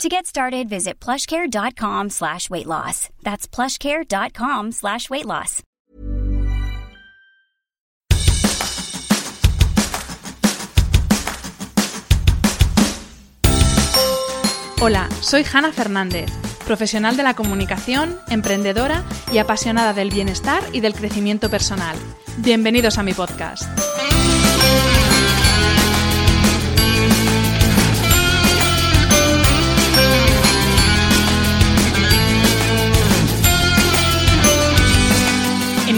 [0.00, 3.08] To get started, visit plushcare.com slash weight loss.
[3.22, 5.62] That's plushcare.com slash weight loss.
[14.80, 16.28] Hola, soy Hanna Fernández,
[16.66, 21.96] profesional de la comunicación, emprendedora y apasionada del bienestar y del crecimiento personal.
[22.38, 23.62] Bienvenidos a mi podcast.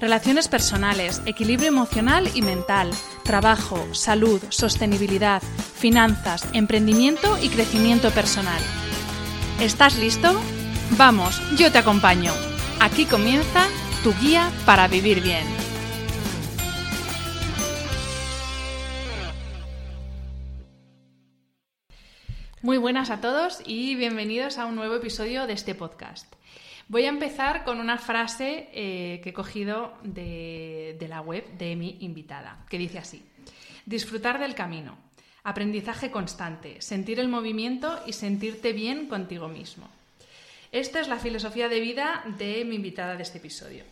[0.00, 2.90] Relaciones personales, equilibrio emocional y mental,
[3.22, 8.62] trabajo, salud, sostenibilidad, finanzas, emprendimiento y crecimiento personal.
[9.60, 10.40] ¿Estás listo?
[10.96, 12.32] Vamos, yo te acompaño.
[12.80, 13.66] Aquí comienza
[14.02, 15.44] tu guía para vivir bien.
[22.62, 26.40] Muy buenas a todos y bienvenidos a un nuevo episodio de este podcast.
[26.90, 31.76] Voy a empezar con una frase eh, que he cogido de, de la web de
[31.76, 33.22] mi invitada, que dice así.
[33.86, 34.98] Disfrutar del camino,
[35.44, 39.88] aprendizaje constante, sentir el movimiento y sentirte bien contigo mismo.
[40.72, 43.84] Esta es la filosofía de vida de mi invitada de este episodio.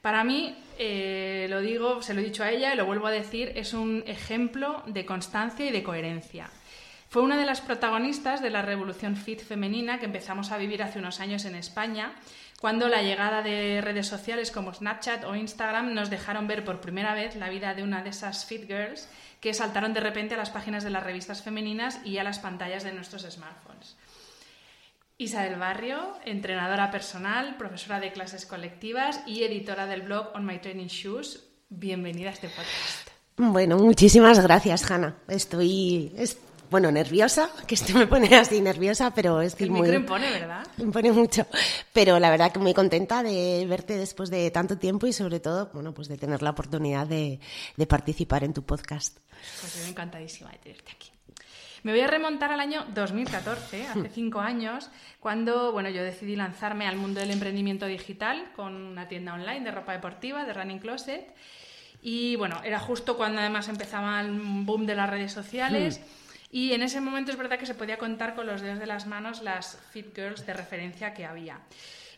[0.00, 3.10] Para mí, eh, lo digo, se lo he dicho a ella y lo vuelvo a
[3.10, 6.48] decir, es un ejemplo de constancia y de coherencia.
[7.08, 10.98] Fue una de las protagonistas de la revolución fit femenina que empezamos a vivir hace
[10.98, 12.12] unos años en España,
[12.60, 17.14] cuando la llegada de redes sociales como Snapchat o Instagram nos dejaron ver por primera
[17.14, 19.08] vez la vida de una de esas fit girls
[19.40, 22.84] que saltaron de repente a las páginas de las revistas femeninas y a las pantallas
[22.84, 23.96] de nuestros smartphones.
[25.18, 30.58] Isa del Barrio, entrenadora personal, profesora de clases colectivas y editora del blog On My
[30.58, 31.42] Training Shoes.
[31.68, 33.08] Bienvenida a este podcast.
[33.38, 35.16] Bueno, muchísimas gracias, Hanna.
[35.28, 36.12] Estoy,
[36.70, 39.82] bueno, nerviosa, que esto me pone así nerviosa, pero es que El muy...
[39.82, 40.66] micro impone, ¿verdad?
[40.78, 41.46] Impone mucho.
[41.92, 45.70] Pero la verdad que muy contenta de verte después de tanto tiempo y sobre todo,
[45.72, 47.40] bueno, pues de tener la oportunidad de,
[47.76, 49.18] de participar en tu podcast.
[49.60, 51.10] Pues yo encantadísima de tenerte aquí.
[51.82, 54.90] Me voy a remontar al año 2014, hace cinco años,
[55.20, 59.70] cuando bueno, yo decidí lanzarme al mundo del emprendimiento digital con una tienda online de
[59.70, 61.32] ropa deportiva, de Running Closet.
[62.02, 64.32] Y bueno, era justo cuando además empezaba el
[64.64, 66.00] boom de las redes sociales.
[66.56, 69.06] Y en ese momento es verdad que se podía contar con los dedos de las
[69.06, 71.60] manos las fit girls de referencia que había.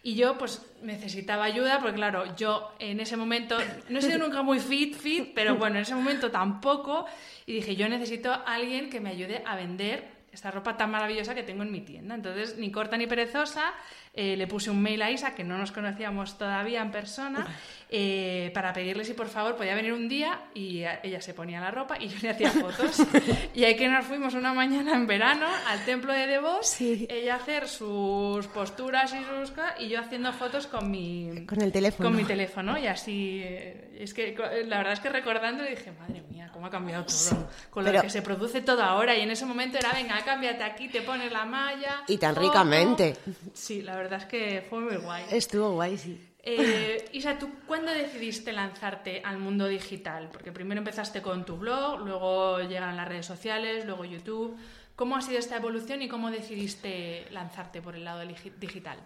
[0.05, 4.43] Y yo pues necesitaba ayuda porque claro, yo en ese momento no he sido nunca
[4.43, 7.05] muy fit, fit, pero bueno, en ese momento tampoco.
[7.47, 11.35] Y dije, yo necesito a alguien que me ayude a vender esta ropa tan maravillosa
[11.35, 12.15] que tengo en mi tienda.
[12.15, 13.75] Entonces, ni corta ni perezosa,
[14.21, 17.47] eh, le puse un mail a Isa, que no nos conocíamos todavía en persona,
[17.89, 21.71] eh, para pedirle si por favor podía venir un día y ella se ponía la
[21.71, 22.97] ropa y yo le hacía fotos.
[23.55, 27.07] y ahí que nos fuimos una mañana en verano al templo de Devos, Sí.
[27.09, 32.09] ella hacer sus posturas y sus y yo haciendo fotos con mi, Con el teléfono.
[32.09, 34.35] con mi teléfono y así eh, es que
[34.67, 38.03] la verdad es que recordando dije madre mía cómo ha cambiado todo con lo pero-
[38.03, 41.31] que se produce todo ahora y en ese momento era venga cámbiate aquí te pones
[41.33, 42.47] la malla Y tan foto".
[42.49, 43.17] ricamente.
[43.55, 46.21] sí la verdad es que fue muy guay Estuvo guay, sí.
[46.43, 50.29] eh, Isa, ¿tú cuándo decidiste lanzarte al mundo digital?
[50.33, 54.57] Porque primero empezaste con tu blog, luego llegaron las redes sociales, luego YouTube.
[54.97, 58.21] ¿Cómo ha sido esta evolución y cómo decidiste lanzarte por el lado
[58.61, 58.99] digital?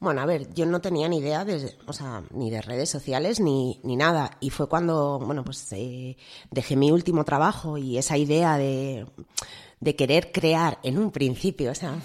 [0.00, 3.40] Bueno, a ver, yo no tenía ni idea de, o sea, ni de redes sociales
[3.40, 4.36] ni, ni nada.
[4.38, 6.16] Y fue cuando, bueno, pues eh,
[6.52, 9.06] dejé mi último trabajo y esa idea de,
[9.80, 11.96] de querer crear en un principio, o sea,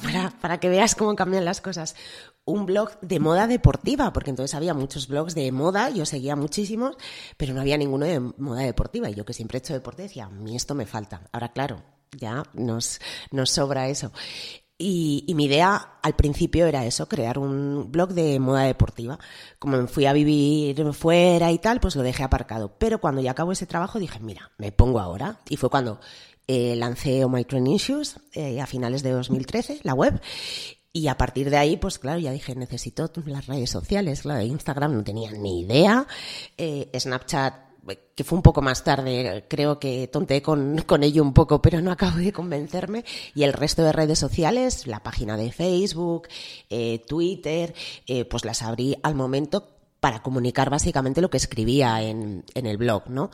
[0.42, 1.96] para, que veas cómo cambian las cosas,
[2.46, 6.96] un blog de moda deportiva, porque entonces había muchos blogs de moda, yo seguía muchísimos,
[7.38, 9.10] pero no había ninguno de moda deportiva.
[9.10, 11.22] Y yo que siempre he hecho deporte decía, a mí esto me falta.
[11.32, 11.82] Ahora, claro,
[12.18, 13.00] ya nos,
[13.32, 14.12] nos sobra eso.
[14.78, 19.18] Y, y mi idea al principio era eso, crear un blog de moda deportiva.
[19.58, 22.76] Como me fui a vivir fuera y tal, pues lo dejé aparcado.
[22.78, 25.40] Pero cuando ya acabó ese trabajo dije, mira, me pongo ahora.
[25.48, 26.02] Y fue cuando
[26.48, 30.22] eh, lancé Omicron Issues eh, a finales de 2013, la web,
[30.96, 34.22] y a partir de ahí, pues claro, ya dije, necesito las redes sociales.
[34.22, 36.06] Claro, Instagram no tenía ni idea.
[36.56, 37.56] Eh, Snapchat,
[38.16, 41.82] que fue un poco más tarde, creo que tonté con, con, ello un poco, pero
[41.82, 43.04] no acabo de convencerme.
[43.34, 46.28] Y el resto de redes sociales, la página de Facebook,
[46.70, 47.74] eh, Twitter,
[48.06, 49.70] eh, pues las abrí al momento
[50.00, 53.32] para comunicar básicamente lo que escribía en, en el blog, ¿no?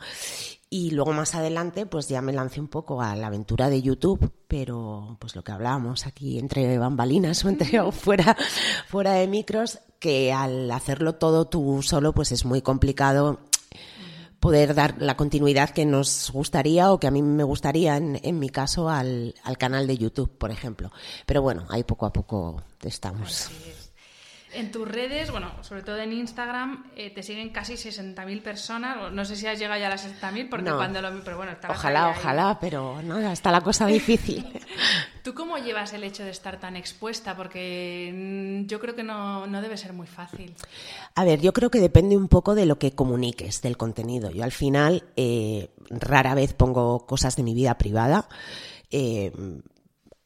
[0.72, 4.30] Y luego más adelante, pues ya me lancé un poco a la aventura de YouTube,
[4.46, 8.36] pero pues lo que hablábamos aquí entre bambalinas o entre o fuera,
[8.86, 13.40] fuera de micros, que al hacerlo todo tú solo, pues es muy complicado
[14.38, 18.38] poder dar la continuidad que nos gustaría o que a mí me gustaría en, en
[18.38, 20.92] mi caso al, al, canal de YouTube, por ejemplo.
[21.26, 23.50] Pero bueno, ahí poco a poco estamos.
[24.52, 29.12] En tus redes, bueno, sobre todo en Instagram, eh, te siguen casi 60.000 personas.
[29.12, 30.76] No sé si has llegado ya a las 60.000 porque no.
[30.76, 31.20] cuando lo...
[31.22, 32.56] Pero bueno, Ojalá, ojalá, ahí.
[32.60, 34.44] pero no, está la cosa difícil.
[35.22, 37.36] ¿Tú cómo llevas el hecho de estar tan expuesta?
[37.36, 40.54] Porque mm, yo creo que no, no, debe ser muy fácil.
[41.14, 44.30] A ver, yo creo que depende un poco de lo que comuniques, del contenido.
[44.30, 48.28] Yo al final eh, rara vez pongo cosas de mi vida privada.
[48.90, 49.32] Eh,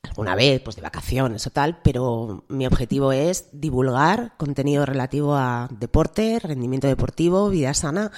[0.05, 5.69] alguna vez, pues de vacaciones o tal, pero mi objetivo es divulgar contenido relativo a
[5.71, 8.13] deporte, rendimiento deportivo, vida sana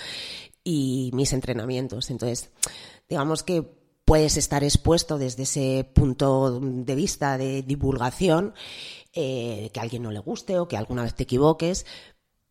[0.65, 2.11] y mis entrenamientos.
[2.11, 2.51] Entonces,
[3.09, 3.63] digamos que
[4.05, 8.55] puedes estar expuesto desde ese punto de vista de divulgación,
[9.13, 11.87] eh, que a alguien no le guste o que alguna vez te equivoques,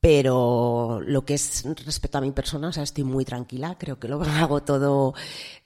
[0.05, 4.07] pero lo que es respecto a mi persona, o sea, estoy muy tranquila, creo que
[4.07, 5.15] lo hago todo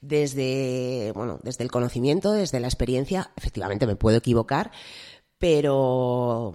[0.00, 4.70] desde, bueno, desde el conocimiento, desde la experiencia, efectivamente me puedo equivocar,
[5.36, 6.54] pero,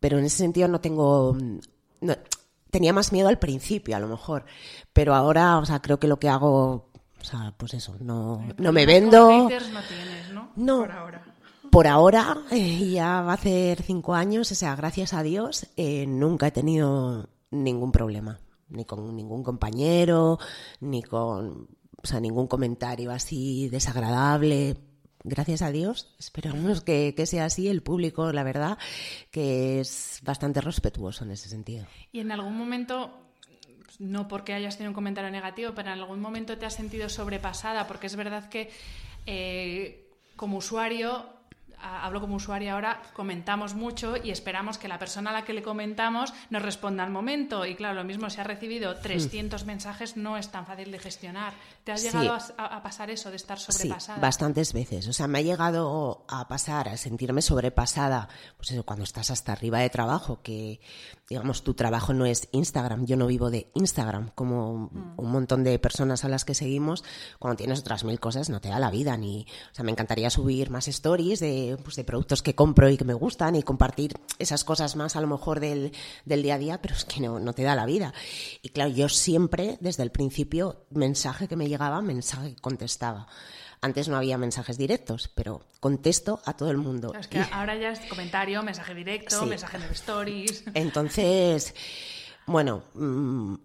[0.00, 1.36] pero en ese sentido no tengo,
[2.00, 2.16] no,
[2.70, 4.46] tenía más miedo al principio a lo mejor,
[4.94, 6.88] pero ahora, o sea, creo que lo que hago,
[7.20, 9.28] o sea, pues eso, no, no me vendo.
[9.28, 10.50] No tienes, ¿no?
[10.56, 10.78] No.
[10.78, 11.31] Por ahora
[11.72, 16.04] por ahora, eh, ya va a ser cinco años, o sea, gracias a Dios, eh,
[16.06, 20.38] nunca he tenido ningún problema, ni con ningún compañero,
[20.80, 21.68] ni con,
[22.20, 24.76] ningún comentario así desagradable.
[25.24, 27.68] Gracias a Dios, esperamos que, que sea así.
[27.68, 28.76] El público, la verdad,
[29.30, 31.86] que es bastante respetuoso en ese sentido.
[32.12, 33.12] Y en algún momento
[33.98, 37.86] no porque hayas tenido un comentario negativo, pero en algún momento te has sentido sobrepasada,
[37.86, 38.70] porque es verdad que
[39.24, 41.40] eh, como usuario
[41.82, 45.62] hablo como usuaria ahora, comentamos mucho y esperamos que la persona a la que le
[45.62, 47.66] comentamos nos responda al momento.
[47.66, 49.66] Y claro, lo mismo, si ha recibido 300 mm.
[49.66, 51.54] mensajes, no es tan fácil de gestionar.
[51.84, 52.52] ¿Te has llegado sí.
[52.56, 54.16] a, a, pasar eso, de estar sobrepasada?
[54.16, 55.08] Sí, bastantes veces.
[55.08, 59.52] O sea, me ha llegado a pasar, a sentirme sobrepasada, pues eso, cuando estás hasta
[59.52, 60.80] arriba de trabajo, que,
[61.32, 63.06] digamos, tu trabajo no es Instagram.
[63.06, 67.04] Yo no vivo de Instagram, como un montón de personas a las que seguimos.
[67.38, 69.16] Cuando tienes otras mil cosas, no te da la vida.
[69.16, 72.98] ni O sea, me encantaría subir más stories de pues, de productos que compro y
[72.98, 75.92] que me gustan y compartir esas cosas más a lo mejor del,
[76.26, 78.12] del día a día, pero es que no, no, te da la vida.
[78.60, 83.26] Y claro, yo siempre, desde el principio, mensaje que me llegaba, mensaje que contestaba.
[83.84, 87.12] Antes no había mensajes directos, pero contesto a todo el mundo.
[87.18, 87.44] Es que y...
[87.50, 89.46] ahora ya es comentario, mensaje directo, sí.
[89.46, 90.64] mensaje en stories.
[90.74, 91.74] Entonces,
[92.46, 93.56] bueno, mmm,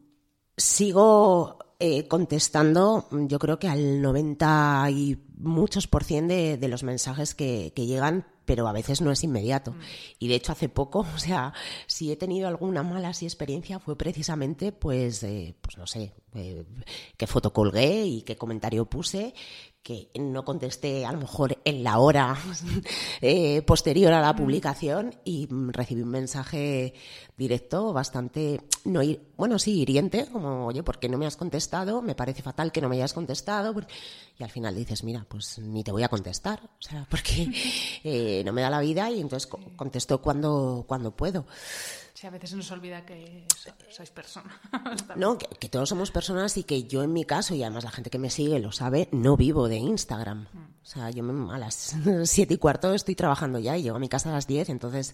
[0.57, 6.81] sigo eh, contestando, yo creo que al 90 y muchos por cien de, de los
[6.81, 9.73] mensajes que, que, llegan, pero a veces no es inmediato.
[9.73, 9.79] Mm.
[10.17, 11.53] Y de hecho hace poco, o sea,
[11.85, 16.63] si he tenido alguna mala así experiencia fue precisamente, pues, eh, pues no sé, eh,
[17.17, 19.33] qué foto colgué y qué comentario puse,
[19.87, 22.37] que no contesté a lo mejor en la hora
[23.21, 26.93] eh, posterior a la publicación y recibí un mensaje
[27.37, 28.99] directo bastante, no,
[29.37, 32.01] bueno, sí, hiriente, como, oye, ¿por qué no me has contestado?
[32.01, 33.73] Me parece fatal que no me hayas contestado.
[34.37, 37.49] Y al final dices, mira, pues ni te voy a contestar, o sea, porque
[38.03, 41.45] eh, no me da la vida y entonces contesto cuando, cuando puedo.
[42.17, 43.45] Sí, a veces se nos olvida que
[43.91, 44.51] sois personas.
[45.15, 47.91] no, que, que, todos somos personas y que yo en mi caso, y además la
[47.91, 50.47] gente que me sigue lo sabe, no vivo de Instagram.
[50.51, 50.81] Mm.
[50.81, 53.99] O sea, yo me, a las siete y cuarto estoy trabajando ya y llego a
[53.99, 55.13] mi casa a las diez, entonces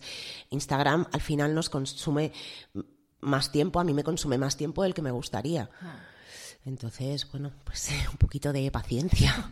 [0.49, 2.31] Instagram al final nos consume
[3.19, 5.65] más tiempo, a mí me consume más tiempo del que me gustaría.
[5.81, 6.69] Mm.
[6.69, 9.51] Entonces, bueno, pues un poquito de paciencia.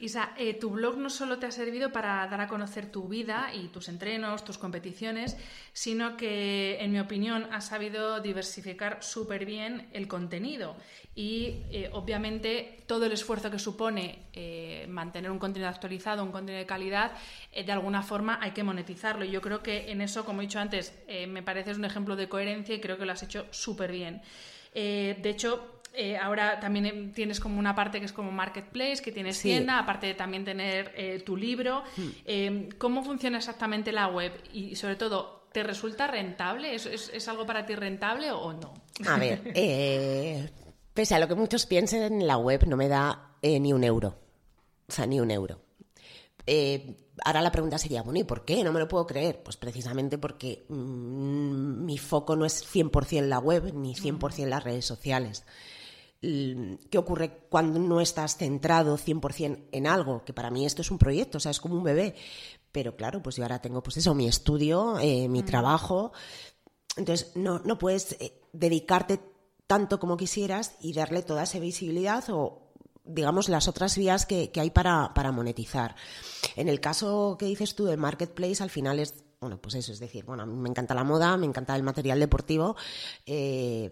[0.00, 3.50] Isa, eh, tu blog no solo te ha servido para dar a conocer tu vida
[3.54, 5.36] y tus entrenos, tus competiciones,
[5.74, 10.74] sino que, en mi opinión, has sabido diversificar súper bien el contenido.
[11.14, 16.60] Y, eh, obviamente, todo el esfuerzo que supone eh, mantener un contenido actualizado, un contenido
[16.60, 17.12] de calidad,
[17.54, 19.26] de alguna forma hay que monetizarlo.
[19.26, 20.94] Y yo creo que en eso, como he dicho antes,
[21.28, 24.22] me pareces un ejemplo de coherencia y creo que lo has hecho súper bien.
[24.72, 29.10] de hecho, eh, ahora también em, tienes como una parte que es como marketplace, que
[29.12, 31.82] tienes tienda, aparte de también tener eh, tu libro.
[31.96, 32.08] Hmm.
[32.24, 34.32] Em, ¿Cómo funciona exactamente la web?
[34.52, 36.74] Y sobre todo, ¿te resulta rentable?
[36.74, 38.74] ¿Es, algo para ti rentable o no?
[39.08, 40.48] A ver, eh,
[40.94, 44.16] pese a lo que muchos piensen, la web no me da ni un euro.
[44.88, 45.60] O sea, ni un euro.
[47.24, 48.62] ahora la pregunta sería, bueno, ¿y por qué?
[48.62, 49.42] No me lo puedo creer.
[49.42, 54.84] Pues precisamente porque mm, mi foco no es 100% la web ni 100% las redes
[54.84, 55.44] sociales.
[56.20, 60.22] ¿Qué ocurre cuando no estás centrado 100% en algo?
[60.24, 62.14] Que para mí esto es un proyecto, o sea, es como un bebé.
[62.72, 65.46] Pero claro, pues yo ahora tengo pues eso, mi estudio, eh, mi mm.
[65.46, 66.12] trabajo.
[66.96, 69.20] Entonces, no, no puedes eh, dedicarte
[69.66, 72.72] tanto como quisieras y darle toda esa visibilidad o,
[73.04, 75.96] digamos, las otras vías que, hay para, para, monetizar.
[76.56, 80.00] En el caso que dices tú del marketplace, al final es, bueno, pues eso, es
[80.00, 82.76] decir, bueno, a mí me encanta la moda, me encanta el material deportivo,
[83.26, 83.90] eh,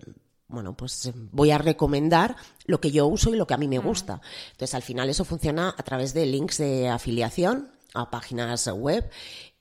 [0.49, 3.69] bueno, pues eh, voy a recomendar lo que yo uso y lo que a mí
[3.69, 4.21] me gusta.
[4.52, 9.09] Entonces, al final eso funciona a través de links de afiliación a páginas web.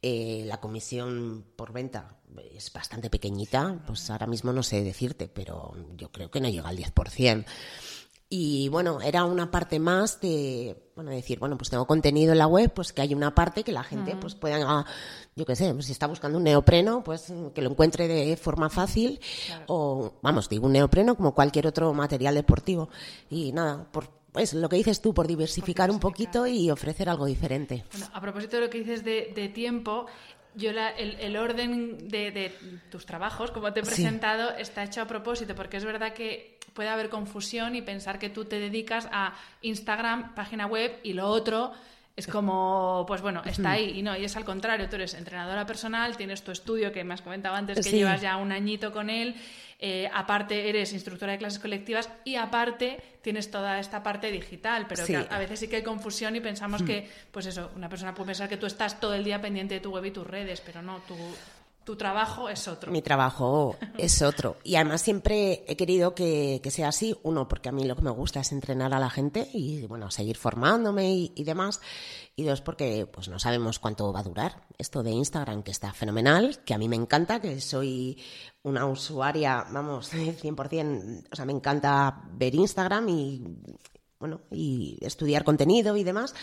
[0.01, 2.17] Eh, la comisión por venta
[2.53, 6.69] es bastante pequeñita, pues ahora mismo no sé decirte, pero yo creo que no llega
[6.69, 7.45] al 10%.
[8.29, 12.47] Y bueno, era una parte más de, bueno, decir, bueno, pues tengo contenido en la
[12.47, 14.85] web, pues que hay una parte que la gente pues pueda,
[15.35, 18.69] yo qué sé, pues si está buscando un neopreno, pues que lo encuentre de forma
[18.69, 19.21] fácil
[19.67, 22.89] o, vamos, digo un neopreno como cualquier otro material deportivo.
[23.29, 27.27] Y nada, por, pues lo que dices tú, por diversificar, un poquito y ofrecer algo
[27.27, 27.85] diferente.
[27.91, 30.05] Bueno, a propósito de lo que dices de, de tiempo,
[30.57, 32.53] yo el, orden de,
[32.89, 36.89] tus trabajos, como te he presentado, está hecho a propósito, porque es verdad que puede
[36.89, 41.71] haber confusión y pensar que tú te dedicas a Instagram, página web y lo otro
[42.15, 43.97] es como, pues bueno, está ahí.
[43.97, 47.15] Y no, y es al contrario, tú eres entrenadora personal, tienes tu estudio que me
[47.15, 49.35] has comentado antes que llevas ya un añito con él,
[49.79, 55.03] eh, aparte eres instructora de clases colectivas y aparte tienes toda esta parte digital, pero
[55.31, 57.31] a veces sí que hay confusión y pensamos que, hmm.
[57.31, 59.89] pues eso, una persona puede pensar que tú estás todo el día pendiente de tu
[59.89, 61.15] web y tus redes, pero no, tú
[61.87, 62.91] tu trabajo es otro.
[62.91, 64.57] Mi trabajo es otro.
[64.65, 67.15] Y además siempre he querido que, sea así.
[67.23, 70.11] Uno, porque a mí lo que me gusta es entrenar a la gente y, bueno,
[70.11, 71.79] seguir formándome y, demás.
[72.35, 74.67] Y dos, porque pues no sabemos cuánto va a durar.
[74.77, 78.21] Esto de Instagram, que está fenomenal, que a mí me encanta, que soy
[78.63, 83.43] una usuaria, vamos, 100%, o sea, me encanta ver Instagram y,
[84.19, 86.35] bueno, y estudiar contenido y demás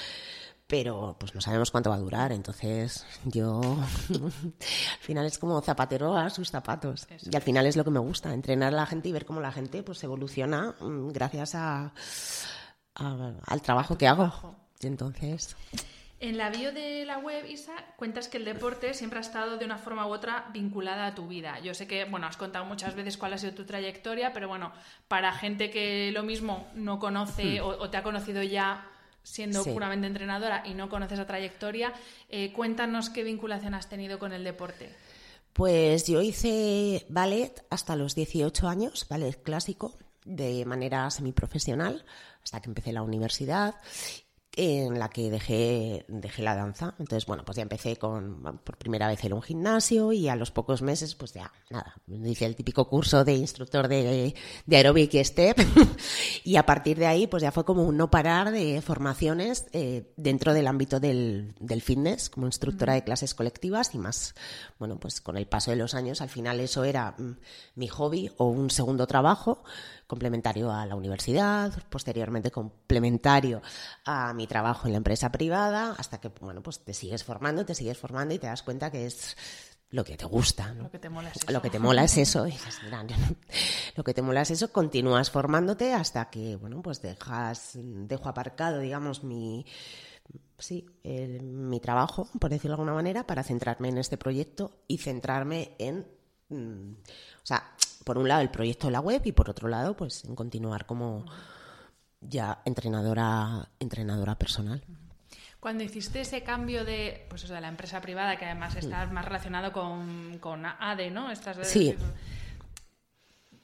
[0.74, 3.60] pero pues no sabemos cuánto va a durar, entonces yo
[4.10, 8.00] al final es como zapatero a sus zapatos y al final es lo que me
[8.00, 11.94] gusta, entrenar a la gente y ver cómo la gente pues evoluciona mm, gracias a,
[12.96, 14.56] al trabajo que hago.
[14.80, 15.56] entonces...
[16.18, 19.64] En la bio de la web, Isa, cuentas que el deporte siempre ha estado de
[19.64, 21.60] una forma u otra vinculada a tu vida.
[21.60, 24.72] Yo sé que, bueno, has contado muchas veces cuál ha sido tu trayectoria, pero bueno,
[25.06, 27.64] para gente que lo mismo no conoce hmm.
[27.64, 28.90] o te ha conocido ya
[29.24, 31.92] siendo puramente entrenadora y no conoces la trayectoria,
[32.28, 34.94] eh, cuéntanos qué vinculación has tenido con el deporte.
[35.52, 42.04] Pues yo hice ballet hasta los 18 años, ballet clásico, de manera semiprofesional,
[42.42, 43.74] hasta que empecé la universidad
[44.56, 46.94] en la que dejé, dejé la danza.
[46.98, 50.50] Entonces, bueno, pues ya empecé con, por primera vez en un gimnasio y a los
[50.50, 54.34] pocos meses, pues ya, nada, hice el típico curso de instructor de,
[54.66, 55.58] de aeróbic y step.
[56.44, 60.12] Y a partir de ahí, pues ya fue como un no parar de formaciones eh,
[60.16, 64.34] dentro del ámbito del, del fitness, como instructora de clases colectivas y más,
[64.78, 67.36] bueno, pues con el paso de los años, al final eso era mm,
[67.76, 69.64] mi hobby o un segundo trabajo
[70.06, 73.62] complementario a la universidad, posteriormente complementario
[74.04, 77.74] a mi trabajo en la empresa privada, hasta que, bueno, pues te sigues formando, te
[77.74, 79.36] sigues formando y te das cuenta que es
[79.90, 80.74] lo que te gusta.
[80.74, 81.52] Lo que te mola es eso.
[81.52, 82.46] Lo que te mola es eso.
[83.96, 88.80] lo que te mola es eso, continúas formándote hasta que, bueno, pues dejas, dejo aparcado,
[88.80, 89.64] digamos, mi,
[90.58, 95.76] sí, mi trabajo, por decirlo de alguna manera, para centrarme en este proyecto y centrarme
[95.78, 96.06] en,
[96.48, 99.96] mm, o sea, por un lado el proyecto de la web y por otro lado
[99.96, 101.24] pues en continuar como
[102.20, 104.82] ya entrenadora entrenadora personal.
[105.64, 109.72] Cuando hiciste ese cambio de, pues, de la empresa privada, que además está más relacionado
[109.72, 111.30] con, con ADE, ¿no?
[111.30, 111.96] Estas sí.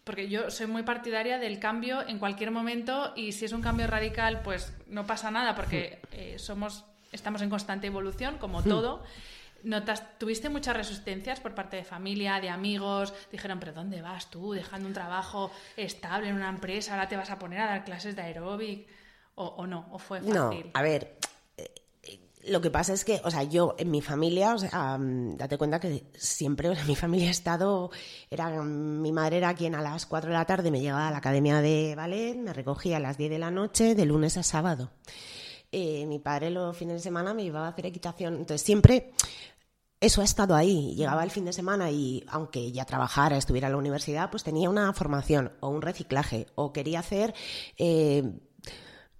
[0.04, 3.86] Porque yo soy muy partidaria del cambio en cualquier momento y si es un cambio
[3.86, 9.04] radical, pues no pasa nada porque eh, somos, estamos en constante evolución, como todo.
[9.62, 13.12] Notas, ¿Tuviste muchas resistencias por parte de familia, de amigos?
[13.30, 14.52] Dijeron, pero ¿dónde vas tú?
[14.52, 18.16] Dejando un trabajo estable en una empresa, ahora te vas a poner a dar clases
[18.16, 18.88] de aeróbic.
[19.34, 19.88] ¿O, no?
[19.92, 20.34] ¿O fue fácil?
[20.34, 21.16] No, a ver,
[22.44, 25.80] Lo que pasa es que, o sea, yo en mi familia, o sea, date cuenta
[25.80, 27.90] que siempre en mi familia he estado,
[28.30, 31.18] era, mi madre era quien a las 4 de la tarde me llevaba a la
[31.18, 34.90] academia de ballet, me recogía a las 10 de la noche, de lunes a sábado.
[35.72, 39.12] Eh, mi padre los fines de semana me llevaba a hacer equitación, entonces siempre
[40.00, 40.94] eso ha estado ahí.
[40.94, 44.70] Llegaba el fin de semana y aunque ya trabajara, estuviera en la universidad, pues tenía
[44.70, 47.34] una formación o un reciclaje o quería hacer,
[47.76, 48.24] eh,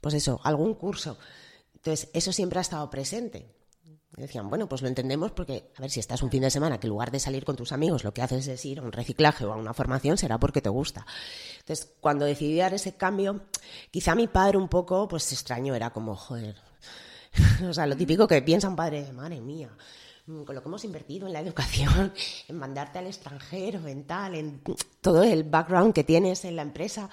[0.01, 1.19] pues eso, algún curso.
[1.75, 3.60] Entonces, eso siempre ha estado presente.
[4.21, 6.87] Decían, bueno, pues lo entendemos porque, a ver, si estás un fin de semana que
[6.87, 9.45] en lugar de salir con tus amigos lo que haces es ir a un reciclaje
[9.45, 11.07] o a una formación, será porque te gusta.
[11.61, 13.43] Entonces, cuando decidí dar ese cambio,
[13.91, 16.57] quizá mi padre un poco, pues se extrañó, era como, joder,
[17.69, 19.71] o sea, lo típico que piensa un padre, madre mía,
[20.27, 22.13] con lo que hemos invertido en la educación,
[22.49, 24.63] en mandarte al extranjero, en tal, en
[25.01, 27.09] todo el background que tienes en la empresa,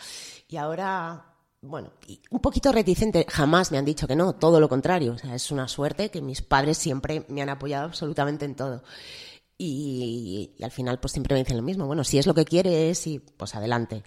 [0.47, 1.26] y ahora
[1.61, 1.91] bueno,
[2.29, 5.13] un poquito reticente, jamás me han dicho que no, todo lo contrario.
[5.13, 8.83] O sea, es una suerte que mis padres siempre me han apoyado absolutamente en todo.
[9.57, 11.87] Y, al final, pues siempre me dicen lo mismo.
[11.87, 14.03] Bueno, si es lo que quieres, y pues adelante.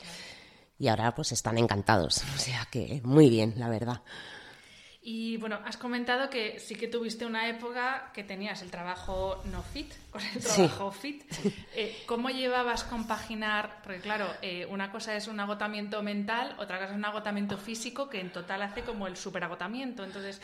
[0.79, 2.23] Y ahora, pues están encantados.
[2.35, 4.03] O sea que muy bien, la verdad.
[5.03, 9.63] Y bueno, has comentado que sí que tuviste una época que tenías el trabajo no
[9.63, 11.23] fit con el trabajo fit.
[11.75, 13.81] Eh, ¿Cómo llevabas compaginar?
[13.83, 18.11] Porque claro, eh, una cosa es un agotamiento mental, otra cosa es un agotamiento físico
[18.11, 20.05] que en total hace como el superagotamiento.
[20.05, 20.41] Entonces,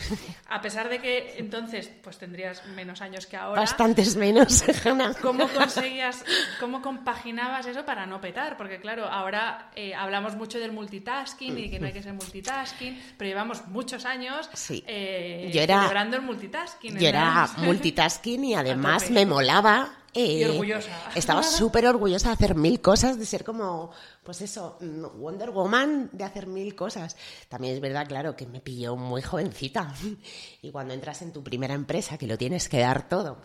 [0.48, 3.60] a pesar de que entonces pues tendrías menos años que ahora.
[3.60, 4.64] Bastantes menos,
[5.20, 6.24] ¿Cómo conseguías,
[6.60, 8.56] cómo compaginabas eso para no petar?
[8.56, 13.02] Porque claro, ahora eh, hablamos mucho del multitasking y que no hay que ser multitasking,
[13.18, 14.84] pero llevamos muchos años Sí.
[14.86, 16.98] Eh, yo era, celebrando el multitasking.
[16.98, 19.92] Yo era multitasking y además me molaba.
[20.12, 20.90] Eh, y orgullosa.
[21.14, 23.90] Estaba súper orgullosa de hacer mil cosas, de ser como,
[24.22, 27.16] pues eso, Wonder Woman, de hacer mil cosas.
[27.48, 29.94] También es verdad, claro, que me pilló muy jovencita.
[30.62, 33.38] Y cuando entras en tu primera empresa, que lo tienes que dar todo,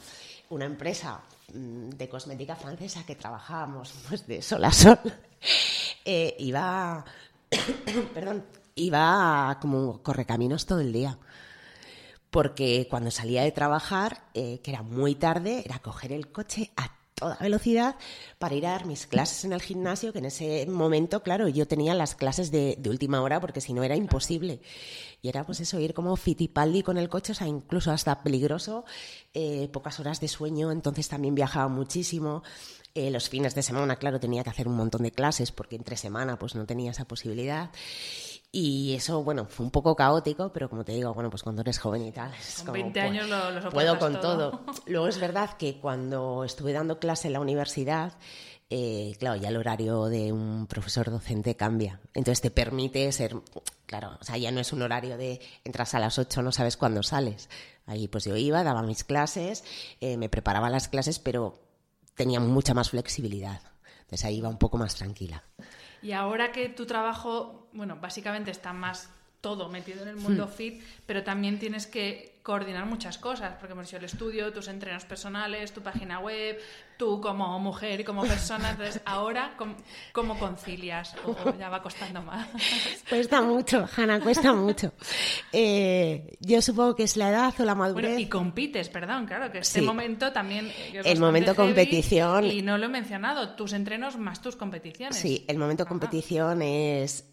[0.50, 1.22] una empresa
[1.53, 5.00] mm, de cosmética francesa que trabajábamos pues de sol a sol,
[6.05, 7.05] eh, iba,
[8.13, 8.43] perdón,
[8.75, 11.17] iba como correcaminos todo el día.
[12.29, 16.91] Porque cuando salía de trabajar, eh, que era muy tarde, era coger el coche a
[17.22, 17.98] toda velocidad
[18.39, 21.67] para ir a dar mis clases en el gimnasio, que en ese momento, claro, yo
[21.67, 24.59] tenía las clases de, última hora porque si no era imposible.
[25.22, 28.85] Y era pues eso, ir como fitipaldi con el coche, o sea, incluso hasta peligroso,
[29.35, 32.41] eh, pocas horas de sueño, entonces también viajaba muchísimo.
[32.93, 35.95] Eh, los fines de semana, claro, tenía que hacer un montón de clases porque entre
[35.95, 37.71] semana pues no tenía esa posibilidad.
[38.51, 41.79] Y eso, bueno, fue un poco caótico, pero como te digo, bueno, pues cuando eres
[41.79, 42.33] joven y tal.
[42.33, 44.65] Es con 20 años lo, Puedo con todo.
[44.87, 48.17] Luego es verdad que cuando estuve dando clase en la universidad,
[48.69, 52.01] eh, claro, ya el horario de un profesor docente cambia.
[52.13, 53.35] Entonces te permite ser,
[53.85, 56.75] claro, o sea, ya no es un horario de entras a las 8, no sabes
[56.75, 57.49] cuándo sales.
[57.85, 59.63] Ahí pues yo iba, daba mis clases,
[60.01, 61.71] eh, me preparaba las clases, pero
[62.15, 63.61] tenía mucha más flexibilidad.
[64.01, 65.43] Entonces ahí iba un poco más tranquila.
[66.01, 69.09] Y ahora que tu trabajo, bueno, básicamente está más
[69.41, 70.49] todo metido en el mundo hmm.
[70.49, 75.71] fit, pero también tienes que coordinar muchas cosas, porque hemos el estudio, tus entrenos personales,
[75.73, 76.59] tu página web,
[76.97, 79.55] tú como mujer y como persona, entonces ahora
[80.11, 81.15] ¿cómo, concilias?
[81.25, 82.47] ¿O ya va costando más?
[83.09, 84.93] Cuesta mucho, Hanna, cuesta mucho.
[85.51, 88.19] Eh, yo supongo que es la edad o la madurez.
[88.19, 90.71] y compites, perdón, claro, que este momento también...
[90.93, 92.45] El momento competición...
[92.45, 95.17] Y no lo he mencionado, tus entrenos más tus competiciones.
[95.17, 97.30] Sí, el momento competición es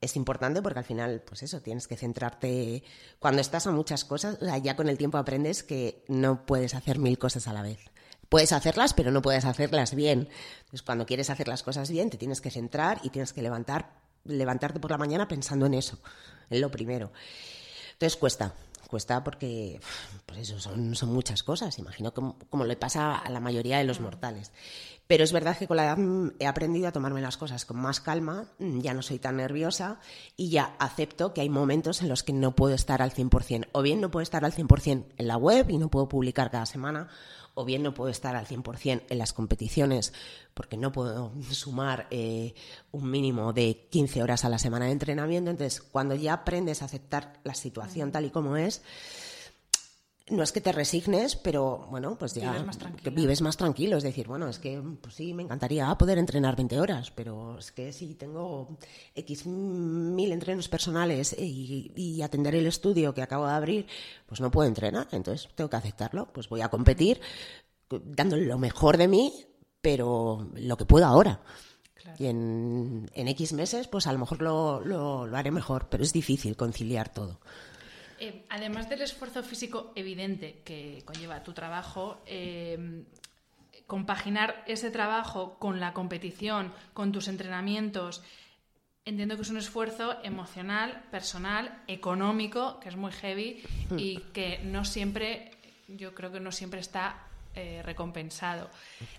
[0.00, 2.82] es importante porque al final, pues eso, tienes que centrarte.
[3.18, 7.18] Cuando estás a muchas cosas, ya con el tiempo aprendes que no puedes hacer mil
[7.18, 7.78] cosas a la vez.
[8.28, 10.28] Puedes hacerlas, pero no puedes hacerlas bien.
[10.58, 13.94] Entonces, cuando quieres hacer las cosas bien, te tienes que centrar y tienes que levantar,
[14.24, 15.98] levantarte por la mañana pensando en eso,
[16.50, 17.10] en lo primero.
[17.92, 18.54] Entonces cuesta,
[18.88, 19.80] cuesta porque,
[20.26, 23.84] pues eso, son, son muchas cosas, imagino como, como le pasa a la mayoría de
[23.84, 24.50] los mortales.
[25.08, 27.78] Pero es verdad que con la edad mm, he aprendido a tomarme las cosas con
[27.78, 30.00] más calma, mm, ya no soy tan nerviosa
[30.36, 33.68] y ya acepto que hay momentos en los que no puedo estar al 100%.
[33.72, 36.66] O bien no puedo estar al 100% en la web y no puedo publicar cada
[36.66, 37.08] semana,
[37.58, 40.12] o bien no puedo estar al 100% en las competiciones
[40.54, 42.54] porque no puedo sumar eh,
[42.92, 45.50] un mínimo de 15 horas a la semana de entrenamiento.
[45.50, 48.82] Entonces, cuando ya aprendes a aceptar la situación tal y como es,
[50.30, 52.52] no es que te resignes, pero bueno, pues ya
[53.12, 53.96] vives más, tranquilo.
[53.96, 57.72] Es decir, bueno, es que pues sí, me encantaría poder entrenar 20 horas, pero es
[57.72, 58.78] que si tengo
[59.14, 63.86] X mil entrenos personales y, y, atender el estudio que acabo de abrir,
[64.26, 65.08] pues no puedo entrenar.
[65.12, 66.32] Entonces tengo que aceptarlo.
[66.32, 67.20] Pues voy a competir
[67.88, 69.32] dando lo mejor de mí,
[69.80, 71.40] pero lo que puedo ahora.
[72.18, 76.02] Y en, en, X meses, pues a lo mejor lo, lo, lo haré mejor, pero
[76.02, 77.38] es difícil conciliar todo.
[78.20, 83.04] Eh, además del esfuerzo físico evidente que conlleva tu trabajo, eh,
[83.86, 88.22] compaginar ese trabajo con la competición, con tus entrenamientos,
[89.04, 93.62] entiendo que es un esfuerzo emocional, personal, económico, que es muy heavy
[93.96, 95.50] y que no siempre,
[95.88, 98.68] yo creo que no siempre está eh, recompensado.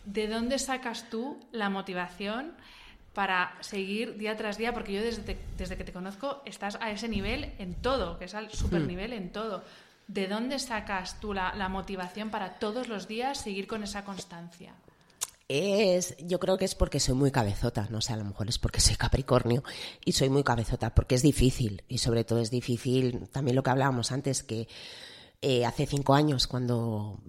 [0.06, 2.54] ¿De dónde sacas tú la motivación
[3.20, 4.74] para seguir día tras día?
[4.74, 8.34] Porque yo desde, desde que te conozco estás a ese nivel en todo, que es
[8.34, 9.62] al super nivel en todo.
[10.08, 14.74] ¿De dónde sacas tú la, la motivación para todos los días seguir con esa constancia?
[15.50, 18.58] Es, yo creo que es porque soy muy cabezota, no sé, a lo mejor es
[18.58, 19.66] porque soy Capricornio
[20.06, 23.72] y soy muy cabezota, porque es difícil y sobre todo es difícil también lo que
[23.72, 24.70] hablábamos antes, que
[25.42, 27.20] eh, hace cinco años cuando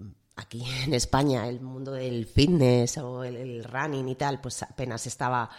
[0.41, 5.07] aquí en España el mundo del fitness o el, el running y tal, pues apenas
[5.07, 5.49] estaba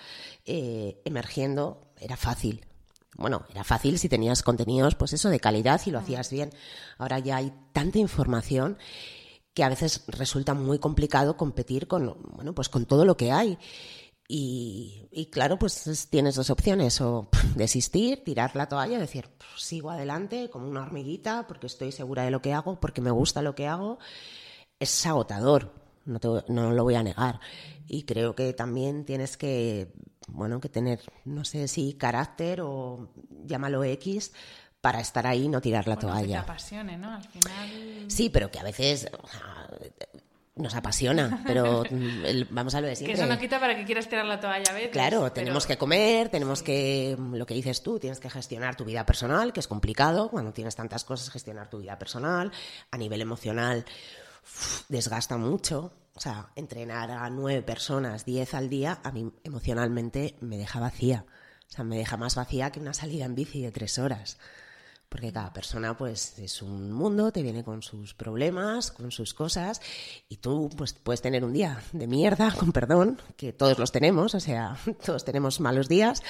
[0.45, 2.67] eh, emergiendo, era fácil.
[3.17, 6.51] Bueno, era fácil si tenías contenidos, pues eso, de calidad y lo hacías bien.
[6.99, 8.79] Ahora ya hay tanta información
[9.55, 13.59] que a veces resulta muy complicado competir con, bueno, pues con todo lo que hay.
[14.29, 20.49] Y, y claro, pues tienes dos opciones, o desistir, tirar la toalla, decir, sigo adelante
[20.49, 23.67] como una hormiguita porque estoy segura de lo que hago, porque me gusta lo que
[23.67, 23.99] hago.
[24.83, 25.73] Es agotador,
[26.05, 27.41] no, te, no lo voy a negar.
[27.87, 29.93] Y creo que también tienes que,
[30.29, 33.11] bueno, que tener, no sé si carácter o
[33.45, 34.33] llámalo X,
[34.81, 36.39] para estar ahí y no tirar la Bueno, que toalla.
[36.39, 37.13] te apasione, ¿no?
[37.15, 38.05] Al final...
[38.09, 39.69] Sí, pero que a veces sea,
[40.57, 41.85] nos apasiona, pero
[42.51, 44.75] vamos a lo de Que eso no quita para que quieras tirar la toalla a
[44.75, 44.91] veces.
[44.91, 48.85] Claro, pero- tenemos que comer, tenemos que, lo que dices tú, tienes que gestionar tu
[48.85, 52.51] vida personal, que es complicado cuando tienes tantas cosas, gestionar tu vida personal,
[52.91, 53.85] a nivel emocional
[54.89, 55.93] desgasta mucho.
[56.15, 61.25] O sea, entrenar a nueve personas, diez al día, a mí emocionalmente me deja vacía.
[61.69, 64.39] O sea, me deja más vacía que una salida en bici de tres horas.
[65.09, 69.83] Porque cada persona, pues, es un mundo, te viene con sus problemas, con sus cosas,
[70.29, 74.35] y tú, pues, puedes tener un día de mierda, con perdón, que todos los tenemos,
[74.35, 76.23] o sea, todos tenemos malos días,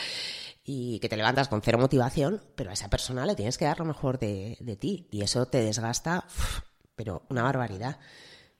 [0.64, 3.78] y que te levantas con cero motivación, pero a esa persona le tienes que dar
[3.78, 6.24] lo mejor de, ti, y eso te desgasta,
[6.94, 7.98] pero una barbaridad.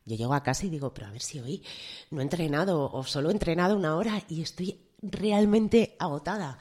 [0.05, 1.64] Yo llego a casa y digo, pero a ver si hoy
[2.11, 6.59] no he entrenado, o solo he entrenado una hora y estoy realmente agotada.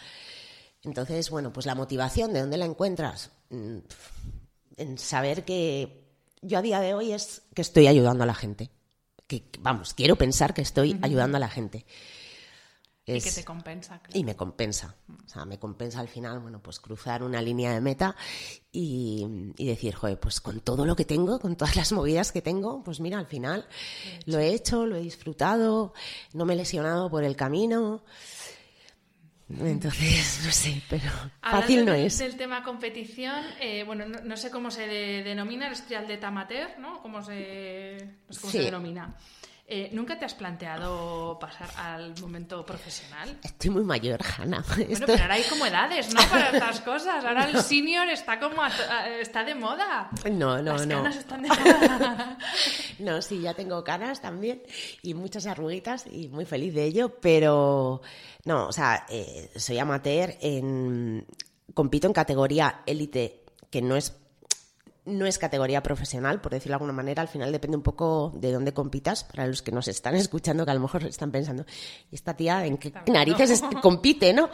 [0.84, 3.32] Entonces, bueno, pues la motivación, ¿de dónde la encuentras?
[3.50, 3.78] Mm,
[4.78, 6.08] En saber que
[6.42, 8.72] yo a día de hoy es que estoy ayudando a la gente.
[9.28, 11.86] Que, vamos, quiero pensar que estoy ayudando a la gente.
[13.18, 14.00] Y que te compensa.
[14.02, 14.20] claro.
[14.20, 14.96] y me compensa.
[15.26, 18.16] O sea, me compensa al final, bueno, pues cruzar una línea de meta
[18.72, 19.26] y,
[19.58, 22.84] y decir, joder, pues con todo lo que tengo, con todas las movidas que tengo,
[22.84, 23.68] pues mira, al final
[24.26, 25.94] lo he hecho, lo he disfrutado,
[26.34, 28.04] no me he lesionado por el camino.
[29.60, 32.18] Entonces, no sé, pero fácil no de- es.
[32.20, 36.80] Del tema competición, eh, bueno, no, no sé cómo se de- denomina, eres triatleta amateur,
[36.80, 37.02] ¿no?
[37.02, 37.98] ¿Cómo se,
[38.28, 39.18] no sé cómo se denomina?
[39.74, 43.40] Eh, ¿Nunca te has planteado pasar al momento profesional?
[43.42, 44.66] Estoy muy mayor, Hanna.
[44.76, 46.20] Bueno, pero ahora hay como edades, ¿no?
[46.30, 47.24] Para estas cosas.
[47.24, 48.70] Ahora el senior está como a
[49.22, 50.10] está de moda.
[50.30, 50.96] No, no, Las no.
[50.98, 51.48] canas están de
[51.90, 52.38] moda.
[53.00, 54.62] No, sí, ya tengo canas también
[55.04, 58.02] y muchas arruguitas y muy feliz de ello, pero
[58.44, 61.26] no, o sea, eh, soy amateur, en,
[61.74, 64.18] compito en categoría élite, que no es
[65.06, 68.52] no es categoría profesional, por decirlo de alguna manera, al final depende un poco de
[68.52, 71.66] dónde compitas, para los que nos están escuchando, que a lo mejor están pensando,
[72.12, 74.50] ¿y esta tía en qué narices es- compite, no?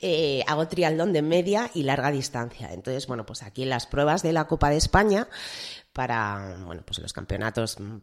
[0.00, 2.72] Eh, hago triatlón de media y larga distancia.
[2.72, 5.28] Entonces, bueno, pues aquí en las pruebas de la Copa de España,
[5.92, 7.96] para, bueno, pues los campeonatos mm,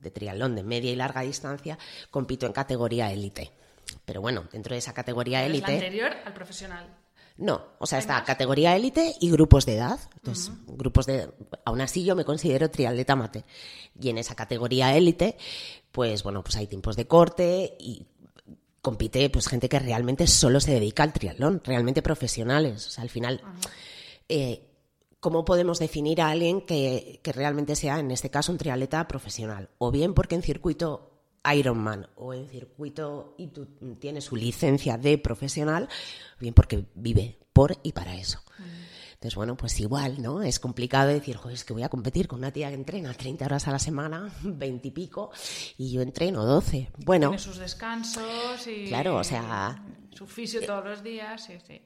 [0.00, 1.78] de triatlón de media y larga distancia,
[2.10, 3.50] compito en categoría élite.
[4.04, 5.72] Pero bueno, dentro de esa categoría Es la élite...
[5.74, 6.86] anterior al profesional.
[7.36, 9.98] No, o sea, ¿Hay está categoría élite y grupos de edad.
[10.14, 11.30] Entonces, grupos de.
[11.64, 13.44] Aún así, yo me considero triatleta amateur.
[14.00, 15.36] Y en esa categoría élite,
[15.90, 18.06] pues bueno, pues hay tiempos de corte y
[18.80, 22.86] compite pues gente que realmente solo se dedica al triatlón, realmente profesionales.
[22.86, 23.40] O sea, al final,
[24.28, 24.68] eh,
[25.18, 29.70] ¿cómo podemos definir a alguien que, que realmente sea, en este caso, un triatleta profesional?
[29.78, 31.13] O bien porque en circuito
[31.52, 33.66] Ironman o en circuito y tú
[34.00, 35.88] tienes su licencia de profesional,
[36.40, 38.40] bien porque vive por y para eso.
[39.14, 40.42] Entonces, bueno, pues igual, ¿no?
[40.42, 43.46] Es complicado decir, joder, es que voy a competir con una tía que entrena 30
[43.46, 45.30] horas a la semana, 20 y pico,
[45.78, 46.90] y yo entreno 12.
[46.98, 48.86] Bueno, Tiene sus descansos y.
[48.88, 51.80] Claro, o sea- Su fisio todos los días, sí, sí.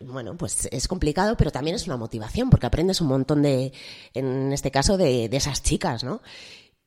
[0.00, 3.72] bueno, pues es complicado, pero también es una motivación, porque aprendes un montón de,
[4.12, 6.20] en este caso, de, de esas chicas, ¿no?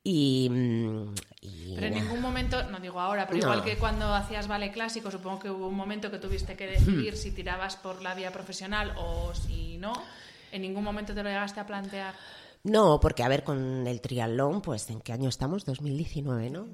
[0.07, 3.45] Y, mm, y Pero en ningún momento, no digo ahora, pero No.
[3.47, 6.73] igual que cuando hacías ballet clásico, supongo que hubo un momento que tuviste que Hmm.
[6.73, 9.93] decidir si tirabas por la vía profesional o si no.
[10.51, 12.13] ¿En ningún momento te lo llegaste a plantear?
[12.63, 15.65] No, porque a ver, con el triatlón, pues ¿en qué año estamos?
[15.65, 16.67] 2019, ¿no?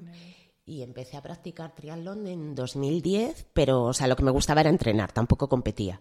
[0.66, 4.68] Y empecé a practicar triatlón en 2010, pero, o sea, lo que me gustaba era
[4.70, 5.98] entrenar, tampoco competía.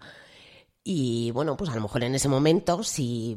[0.84, 3.36] Y bueno, pues a lo mejor en ese momento, si,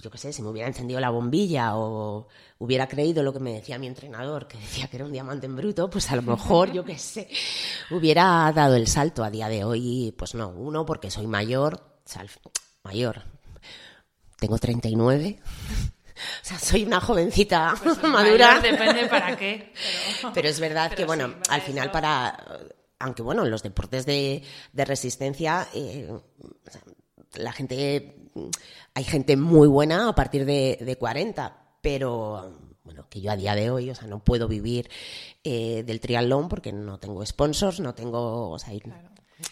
[0.00, 2.26] yo qué sé, si me hubiera encendido la bombilla o
[2.58, 5.54] hubiera creído lo que me decía mi entrenador, que decía que era un diamante en
[5.56, 7.28] bruto, pues a lo mejor, yo qué sé,
[7.90, 10.14] hubiera dado el salto a día de hoy.
[10.16, 12.24] Pues no, uno, porque soy mayor, o sea,
[12.84, 13.22] mayor,
[14.38, 15.40] tengo 39.
[15.42, 18.58] O sea, soy una jovencita Pues madura.
[18.58, 19.72] mayor depende para qué.
[20.20, 22.60] Pero, Pero es verdad pero que, bueno, sí, al eso- final para...
[23.00, 26.22] Aunque, bueno, en los deportes de, de resistencia, eh, o
[26.70, 26.80] sea,
[27.34, 28.21] la gente...
[28.94, 33.54] Hay gente muy buena a partir de, de 40, pero, bueno, que yo a día
[33.54, 34.88] de hoy, o sea, no puedo vivir
[35.44, 38.50] eh, del triatlón porque no tengo sponsors, no tengo...
[38.50, 38.82] O sea, y-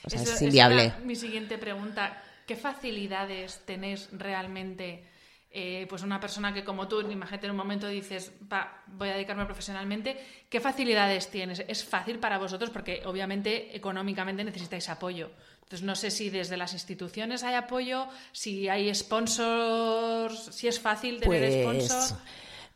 [0.05, 0.93] o sea, Eso es inviable.
[1.05, 2.23] mi siguiente pregunta.
[2.47, 5.05] ¿Qué facilidades tenéis realmente?
[5.53, 9.15] eh, pues una persona que como tú, imagínate en un momento dices, "Va, voy a
[9.15, 10.17] dedicarme profesionalmente,
[10.49, 11.65] ¿qué facilidades tienes?
[11.67, 12.71] ¿Es fácil para vosotros?
[12.71, 15.29] Porque obviamente económicamente necesitáis apoyo.
[15.71, 21.21] Entonces no sé si desde las instituciones hay apoyo, si hay sponsors, si es fácil
[21.21, 22.19] tener Pues, sponsor.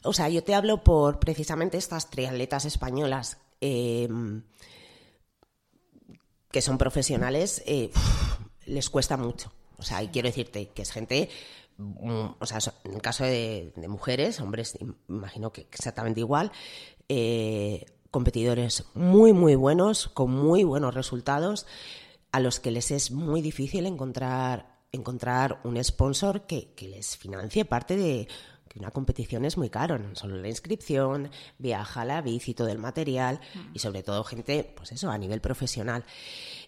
[0.05, 4.09] o sea, yo te hablo por precisamente estas triatletas españolas eh,
[6.53, 7.91] que son profesionales, eh,
[8.67, 9.53] les cuesta mucho.
[9.77, 11.29] O sea, y quiero decirte que es gente,
[11.79, 16.53] mm, o sea, en el caso de, de mujeres, hombres, im- imagino que exactamente igual,
[17.09, 21.67] eh, competidores muy, muy buenos, con muy buenos resultados,
[22.35, 27.65] a los que les es muy difícil encontrar, encontrar un sponsor que, que les financie
[27.65, 28.27] parte de
[28.69, 32.79] que una competición es muy caro, no solo la inscripción, viaja la bici, todo el
[32.79, 33.39] material
[33.73, 36.03] y sobre todo gente, pues eso, a nivel profesional.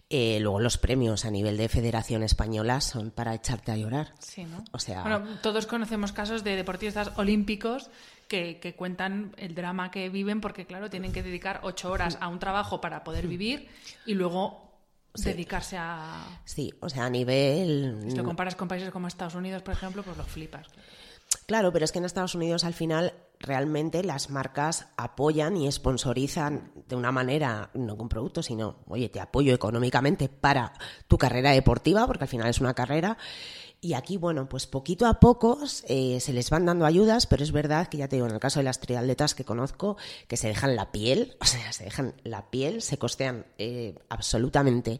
[0.08, 4.14] Eh, luego los premios a nivel de Federación Española son para echarte a llorar.
[4.20, 4.62] Sí, ¿no?
[4.70, 7.90] O sea, Bueno, todos conocemos casos de deportistas olímpicos
[8.28, 12.28] que, que cuentan el drama que viven porque, claro, tienen que dedicar ocho horas a
[12.28, 13.68] un trabajo para poder vivir
[14.06, 14.65] y luego
[15.22, 16.40] dedicarse a...
[16.44, 17.98] sí, o sea, a nivel...
[18.08, 20.68] Si lo comparas con países como Estados Unidos, por ejemplo, pues lo flipas.
[21.46, 26.72] Claro, pero es que en Estados Unidos al final realmente las marcas apoyan y sponsorizan
[26.88, 30.72] de una manera, no con productos, sino, oye, te apoyo económicamente para
[31.06, 33.18] tu carrera deportiva, porque al final es una carrera.
[33.80, 37.52] Y aquí, bueno, pues poquito a poco eh, se les van dando ayudas, pero es
[37.52, 39.96] verdad que ya te digo, en el caso de las triatletas que conozco,
[40.28, 44.98] que se dejan la piel, o sea, se dejan la piel, se costean eh, absolutamente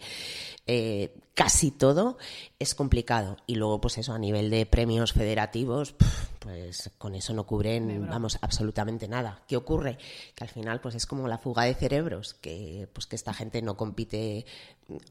[0.66, 2.16] eh, casi todo,
[2.58, 3.36] es complicado.
[3.46, 5.94] Y luego, pues eso, a nivel de premios federativos,
[6.38, 9.42] pues con eso no cubren, vamos, absolutamente nada.
[9.46, 9.98] ¿Qué ocurre?
[10.34, 13.60] Que al final, pues es como la fuga de cerebros, que pues que esta gente
[13.60, 14.46] no compite,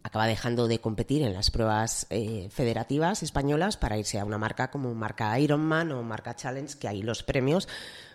[0.01, 4.71] acaba dejando de competir en las pruebas eh, federativas españolas para irse a una marca
[4.71, 7.67] como marca Ironman o marca Challenge, que ahí los premios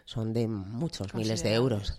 [0.05, 1.97] son de muchos miles de euros.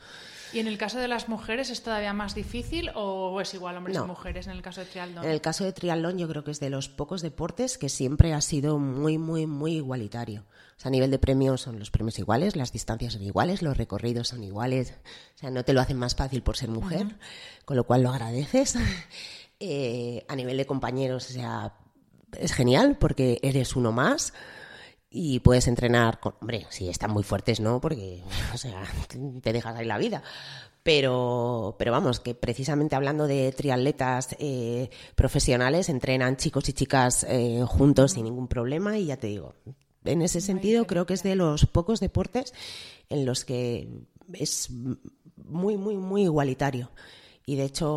[0.53, 3.97] ¿Y en el caso de las mujeres es todavía más difícil o es igual hombres
[3.97, 4.03] No.
[4.03, 5.23] y mujeres en el caso de triatlón?
[5.23, 8.33] En el caso de triatlón yo creo que es de los pocos deportes que siempre
[8.33, 10.45] ha sido muy, muy, muy igualitario.
[10.77, 13.77] O sea, a nivel de premios son los premios iguales, las distancias son iguales, los
[13.77, 14.95] recorridos son iguales.
[15.35, 17.07] O sea, no te lo hacen más fácil por ser mujer,
[17.65, 18.75] con lo cual lo agradeces.
[19.63, 21.75] Eh, a nivel de compañeros, o sea,
[22.39, 24.33] es genial porque eres uno más
[25.13, 27.81] y puedes entrenar con, hombre, si están muy fuertes, ¿no?
[27.81, 28.83] Porque, o sea,
[29.41, 30.23] te dejas ahí la vida.
[30.83, 37.63] Pero, pero vamos, que precisamente hablando de triatletas eh, profesionales, entrenan chicos y chicas eh,
[37.67, 39.53] juntos sin ningún problema y ya te digo,
[40.05, 42.55] en ese sentido creo que es de los pocos deportes
[43.09, 43.89] en los que
[44.33, 46.89] es muy, muy, muy igualitario.
[47.45, 47.87] Y de hecho,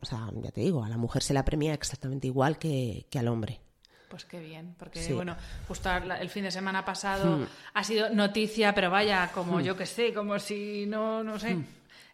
[0.00, 3.18] o sea, ya te digo, a la mujer se la premia exactamente igual que, que
[3.18, 3.60] al hombre.
[4.10, 5.12] Pues qué bien, porque Sí.
[5.12, 5.16] Hmm.
[5.16, 5.36] bueno,
[5.68, 5.88] justo
[6.20, 10.36] el fin de semana pasado ha sido noticia, pero vaya, como yo que sé, como
[10.40, 11.64] si no, no sé, Hmm.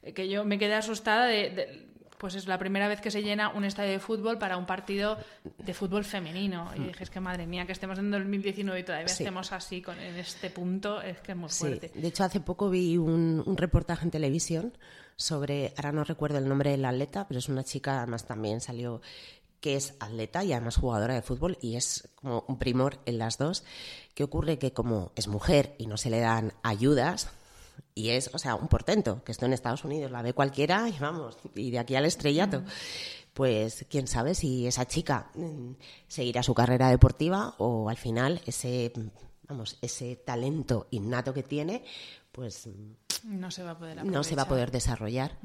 [0.02, 1.87] eh, que yo me quedé asustada de, de-
[2.18, 5.18] pues es la primera vez que se llena un estadio de fútbol para un partido
[5.59, 6.70] de fútbol femenino.
[6.74, 9.09] Y dije, es que madre mía, que estemos en 2019 y todavía Hmm.
[9.09, 9.22] Sí.
[9.22, 11.90] estemos así, con, en este punto, es que es muy Sí, fuerte.
[11.94, 14.72] de hecho hace poco vi un, un reportaje en televisión
[15.18, 18.61] sobre, ahora no recuerdo el nombre de la atleta, pero es una chica, además también
[18.61, 19.00] salió,
[19.61, 23.38] que es atleta y además jugadora de fútbol y es como un primor en las
[23.38, 23.64] dos.
[24.14, 24.59] ¿Qué ocurre?
[24.59, 27.29] Que como es mujer y no se le dan ayudas,
[27.95, 30.99] y es, o sea, un portento, que esto en Estados Unidos la ve cualquiera y
[30.99, 32.62] vamos, y de aquí al estrellato.
[33.33, 35.73] Pues quién sabe si esa chica mm,
[36.07, 39.09] seguirá su carrera deportiva o al final ese, mm,
[39.49, 41.85] vamos, ese talento innato que tiene,
[42.33, 45.38] pues mm, No se va a poder no se va a poder desarrollar.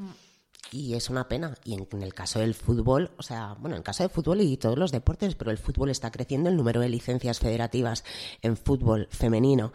[0.69, 1.55] Y es una pena.
[1.63, 4.57] Y en, el caso del fútbol, o sea, bueno, en el caso del fútbol y
[4.57, 8.03] todos los deportes, pero el fútbol está creciendo, el número de licencias federativas
[8.41, 9.73] en fútbol femenino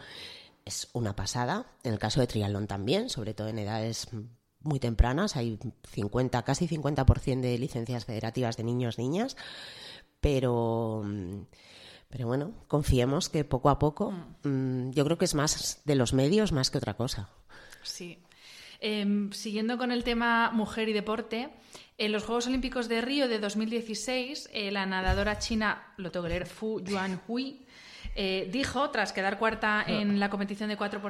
[0.65, 1.65] es una pasada.
[1.83, 4.07] En el caso de triatlón también, sobre todo en edades
[4.61, 5.59] muy tempranas, hay
[5.91, 9.35] 50, casi 50% de licencias federativas de niños, niñas,
[10.19, 11.03] pero...
[12.09, 14.11] Pero bueno, confiemos que poco a poco,
[14.43, 14.47] mm.
[14.47, 17.29] Mm, yo creo que es más de los medios más que otra cosa.
[17.83, 18.19] Sí,
[18.79, 21.49] Em, siguiendo con el tema mujer y deporte,
[21.97, 26.29] en los Juegos Olímpicos de Río de 2016, eh, la nadadora china, lo tengo que
[26.29, 27.65] leer, Fu Yuanhui,
[28.15, 31.01] eh, dijo, tras quedar cuarta en la competición de 4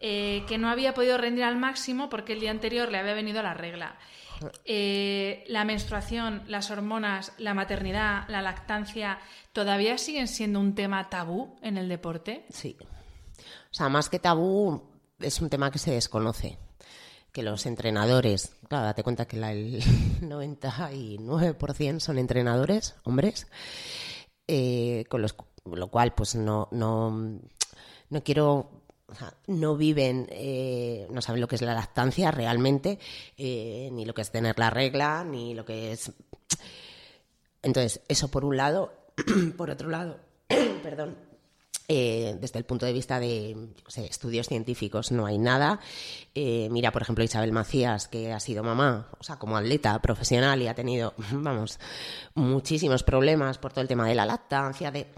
[0.00, 3.42] eh, que no había podido rendir al máximo porque el día anterior le había venido
[3.42, 3.98] la regla.
[4.64, 9.18] la menstruación, las hormonas, la maternidad, la lactancia,
[9.52, 12.46] ¿todavía siguen siendo un tema tabú en el deporte?
[12.50, 12.76] Sí.
[12.80, 16.58] O sea, más que tabú, es un tema que se desconoce
[17.32, 19.82] que los entrenadores, claro, date cuenta que el
[20.22, 23.46] 99% son entrenadores, hombres,
[24.46, 27.40] eh, con los, lo cual pues no, no,
[28.10, 28.78] no quiero
[29.46, 32.98] no viven, eh, no saben lo que es la lactancia realmente,
[33.36, 36.12] eh, ni lo que es tener la regla, ni lo que es.
[37.62, 38.92] Entonces, eso por un lado.
[39.56, 40.20] por otro lado,
[40.82, 41.16] perdón,
[41.90, 43.56] eh, desde el punto de vista de
[43.96, 45.80] estudios científicos no hay nada.
[46.34, 50.60] Eh, mira, por ejemplo, Isabel Macías, que ha sido mamá, o sea, como atleta profesional
[50.60, 51.80] y ha tenido, vamos,
[52.34, 55.08] muchísimos problemas por todo el tema de la lactancia, de...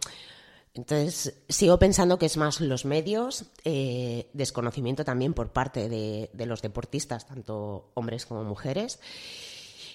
[0.72, 6.46] Entonces, sigo pensando que es más los medios, eh, desconocimiento también por parte de, de
[6.46, 9.00] los deportistas, tanto hombres como mujeres.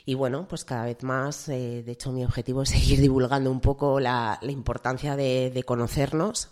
[0.05, 3.59] Y bueno, pues cada vez más, eh, de hecho mi objetivo es seguir divulgando un
[3.59, 6.49] poco la, importancia de, conocernos,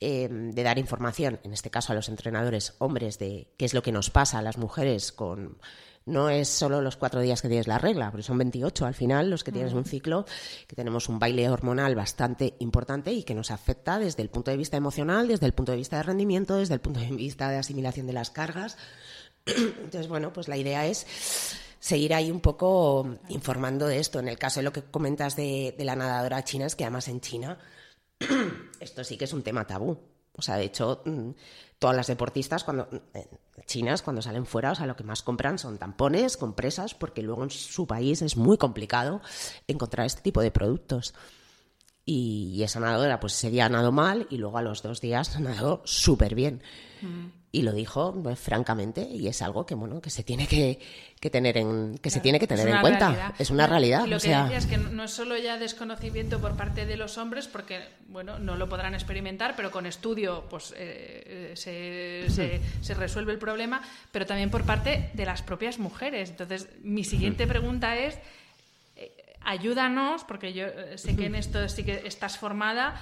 [0.00, 3.82] eh, de dar información, en este caso a los entrenadores hombres, de qué es lo
[3.82, 5.58] que nos pasa a las mujeres con...
[6.06, 9.30] No es solo los cuatro días que tienes la regla, pero son 28 al final
[9.30, 10.26] los que tienes un ciclo,
[10.68, 14.58] que tenemos un baile hormonal bastante importante y que nos afecta desde el punto de
[14.58, 17.56] vista emocional, desde el punto de vista de rendimiento, desde el punto de vista de
[17.56, 18.76] asimilación de las cargas.
[19.46, 21.06] Entonces, bueno, pues la idea es
[21.84, 24.18] seguir ahí un poco informando de esto.
[24.18, 27.20] En el caso de lo que comentas de, la nadadora china, es que además en
[27.20, 27.58] China
[28.80, 29.98] esto sí que es un tema tabú.
[30.32, 31.32] O sea, de hecho, mm,
[31.78, 33.28] todas las deportistas cuando eh,
[33.66, 37.44] chinas cuando salen fuera, o sea, lo que más compran son tampones, compresas, porque luego
[37.44, 39.20] en su país es muy complicado
[39.68, 41.12] encontrar este tipo de productos.
[42.06, 45.82] Y, esa nadadora, pues ese día nadó mal y luego a los dos días nadó
[45.84, 46.62] súper bien.
[47.02, 50.80] Mm y lo dijo pues, francamente y es algo que bueno que se tiene que,
[51.30, 53.32] tener en que se tiene que tener en cuenta.
[53.38, 56.56] es una realidad y lo que decía es que no es solo ya desconocimiento por
[56.56, 61.52] parte de los hombres porque bueno no lo podrán experimentar pero con estudio pues eh,
[61.54, 66.30] se, se, resuelve el problema pero también por parte de las propias mujeres.
[66.30, 68.18] Entonces mi siguiente pregunta es
[68.96, 69.12] eh,
[69.42, 73.00] ayúdanos porque yo eh, sé que en esto sí que estás formada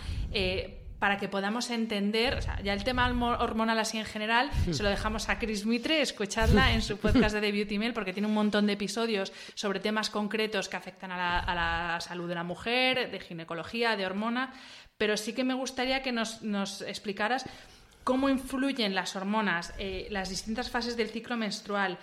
[1.03, 3.09] para que podamos entender, o sea, ya el tema
[3.41, 7.41] hormonal así en general, se lo dejamos a Chris Mitre, escuchadla en su podcast de
[7.41, 11.17] The Beauty Mail, porque tiene un montón de episodios sobre temas concretos que afectan a
[11.17, 14.51] la, salud de la mujer, de ginecología, de hormonas,
[14.97, 16.41] pero sí que me gustaría que nos,
[16.83, 17.47] explicaras
[18.05, 21.99] cómo influyen las hormonas, eh, las distintas fases del ciclo menstrual,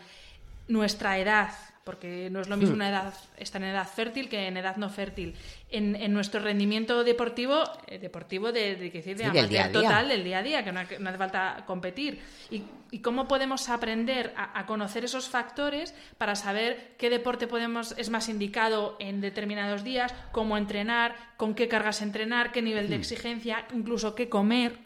[0.68, 1.52] nuestra edad,
[1.90, 2.82] porque no es lo mismo hmm.
[2.82, 5.34] una edad, estar en edad fértil que en edad no fértil.
[5.72, 10.64] En, nuestro rendimiento deportivo, eh, deportivo de, de, decir, de total del día a día,
[10.64, 12.22] que no, hace falta competir.
[12.52, 18.30] Y, cómo podemos aprender a, conocer esos factores para saber qué deporte podemos es más
[18.30, 23.02] indicado en determinados días, cómo entrenar, con qué cargas entrenar, qué nivel de hmm.
[23.02, 24.78] exigencia, incluso qué comer.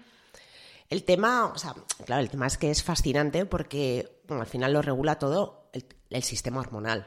[0.89, 1.73] El tema, o sea,
[2.05, 5.62] claro, el tema es que es fascinante porque al final lo regula todo
[6.13, 7.05] el, sistema hormonal.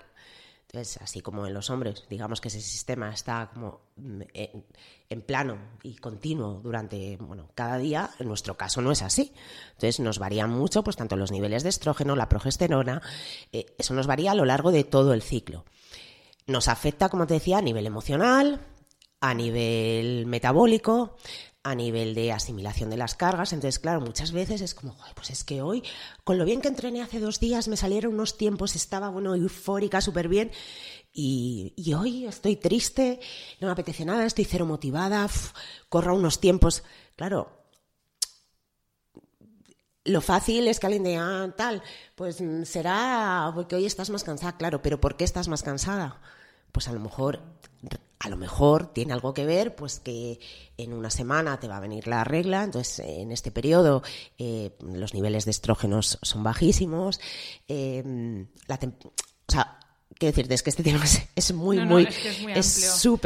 [0.69, 4.23] Entonces, así como en los hombres, digamos que ese sistema está como mm,
[5.09, 9.33] en, plano y continuo durante, bueno, cada día, en nuestro caso no es así.
[9.69, 13.01] Entonces, nos varían mucho, pues tanto los niveles de estrógeno, la progesterona,
[13.53, 15.65] eh, eso nos varía a lo largo de todo el ciclo.
[16.47, 18.61] Nos afecta, como te decía, a nivel emocional,
[19.21, 21.17] a nivel metabólico,
[21.67, 23.53] a nivel de asimilación de las cargas.
[23.53, 25.83] Entonces, claro, muchas veces es como, pues es que hoy,
[26.23, 30.01] con lo bien que entrené hace dos días, me salieron unos tiempos, estaba, bueno, eufórica,
[30.01, 30.53] súper bien.
[31.13, 33.19] Y, hoy estoy triste,
[33.61, 35.29] no me apetece nada, estoy cero motivada,
[35.89, 36.85] corro unos tiempos.
[37.17, 37.51] Claro,
[40.05, 41.83] lo fácil es que alguien diga, ah, tal,
[42.15, 46.21] pues será porque hoy estás más cansada, claro, pero ¿por qué estás más cansada?
[46.71, 47.43] Pues a lo mejor
[48.19, 50.41] a lo mejor tiene algo que ver, pues que
[50.77, 54.03] en una semana te va a venir la regla, entonces en este periodo
[54.39, 57.21] eh, los niveles de estrógenos son bajísimos,
[57.69, 59.79] em, o sea,
[60.19, 61.05] quiero decirte, es que este tema
[61.37, 62.41] es, muy, No, no, muy, es que es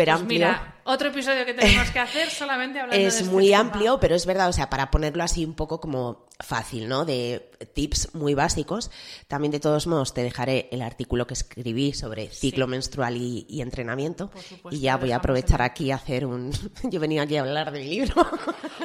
[0.09, 0.17] amplio.
[0.17, 3.61] Pues mira, otro episodio que tenemos que hacer solamente hablando de es este muy tema.
[3.61, 7.05] amplio, pero es verdad, o sea, para ponerlo así un poco como fácil, ¿no?
[7.05, 8.91] De tips muy básicos.
[9.29, 13.61] También, de todos modos, te dejaré el artículo que escribí sobre ciclo menstrual y, y
[13.61, 14.31] entrenamiento.
[14.31, 16.51] Por supuesto, y ya voy a aprovechar aquí a hacer un...
[16.85, 18.27] Yo venía aquí a hablar de mi libro.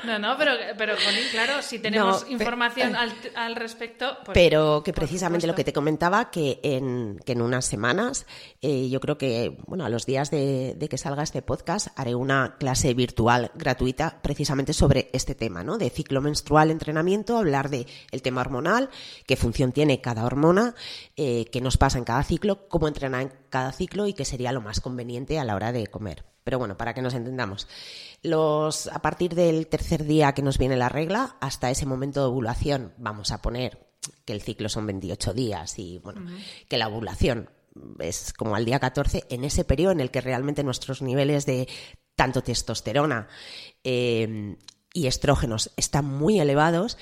[0.03, 4.83] No, no, pero, pero Connie, claro, si tenemos No, información al, al respecto, pues, Pero
[4.83, 8.25] que precisamente lo que te comentaba, que en, que en unas semanas,
[8.61, 12.15] eh, yo creo que, bueno, a los días de, de que salga este podcast, haré
[12.15, 15.77] una clase virtual gratuita precisamente sobre este tema, ¿no?
[15.77, 18.89] De ciclo menstrual, entrenamiento, hablar de el tema hormonal,
[19.25, 20.75] qué función tiene cada hormona,
[21.15, 24.51] eh, qué nos pasa en cada ciclo, cómo entrenar en cada ciclo y qué sería
[24.51, 26.25] lo más conveniente a la hora de comer.
[26.43, 27.67] Pero bueno, para que nos entendamos,
[28.21, 32.27] los, a partir del tercer día que nos viene la regla, hasta ese momento de
[32.27, 33.79] ovulación, vamos a poner
[34.25, 36.21] que el ciclo son 28 días y bueno,
[36.67, 37.49] que la ovulación
[37.99, 41.67] es como al día 14, en ese periodo en el que realmente nuestros niveles de
[42.15, 43.27] tanto testosterona
[43.83, 44.57] eh,
[44.93, 46.97] y estrógenos están muy elevados,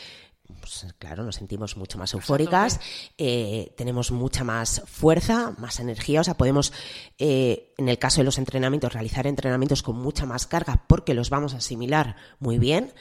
[0.60, 2.80] pues, claro, nos sentimos mucho más eufóricas,
[3.18, 6.74] eh, tenemos mucha más fuerza, más energía, o sea, podemos,
[7.18, 11.30] eh, en el caso de los entrenamientos, realizar entrenamientos con mucha más carga porque los
[11.30, 12.94] vamos a asimilar muy bien.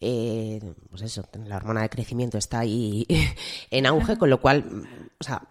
[0.00, 3.06] Eh, pues eso, la hormona de crecimiento está ahí
[3.70, 4.84] en auge, con lo cual,
[5.18, 5.48] o sea,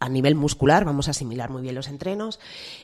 [0.00, 2.40] a nivel muscular vamos a asimilar muy bien los entrenos.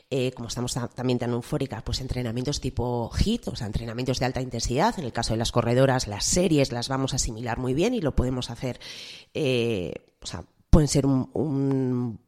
[0.09, 4.25] Eh, como estamos ta- también tan eufóricas, pues entrenamientos tipo HIIT, o sea, entrenamientos de
[4.25, 4.97] alta intensidad.
[4.99, 7.99] En el caso de las corredoras, las series las vamos a asimilar muy bien y
[8.01, 8.79] lo podemos hacer,
[9.33, 12.19] eh, o sea, pueden ser un- un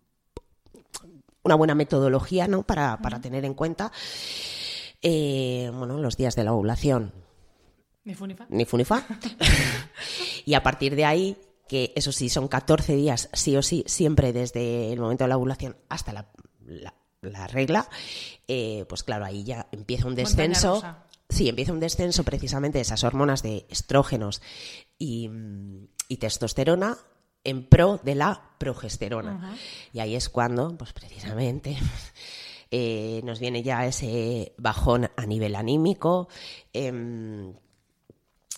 [1.46, 2.64] una buena metodología ¿no?
[2.64, 3.92] para, para tener en cuenta
[5.02, 7.12] bueno, los días de la ovulación
[8.06, 8.46] Ni fu ni fa.
[8.50, 9.06] ni fu ni fa.
[10.46, 11.38] y a partir de ahí,
[11.68, 15.38] que eso sí, son 14 días, sí o sí, siempre desde el momento de la
[15.38, 16.30] ovulación hasta la,
[16.66, 17.88] la- la regla,
[18.50, 20.84] eh, pues claro, ahí ya empieza un descenso.
[21.30, 24.42] Sí, empieza un descenso precisamente de esas hormonas de estrógenos
[25.00, 25.30] y,
[26.10, 26.98] y testosterona
[27.46, 29.56] en pro de la progesterona.
[29.94, 31.78] Y ahí es cuando, pues precisamente,
[32.72, 36.28] eh, nos viene ya ese bajón a nivel anímico.
[36.74, 37.54] em,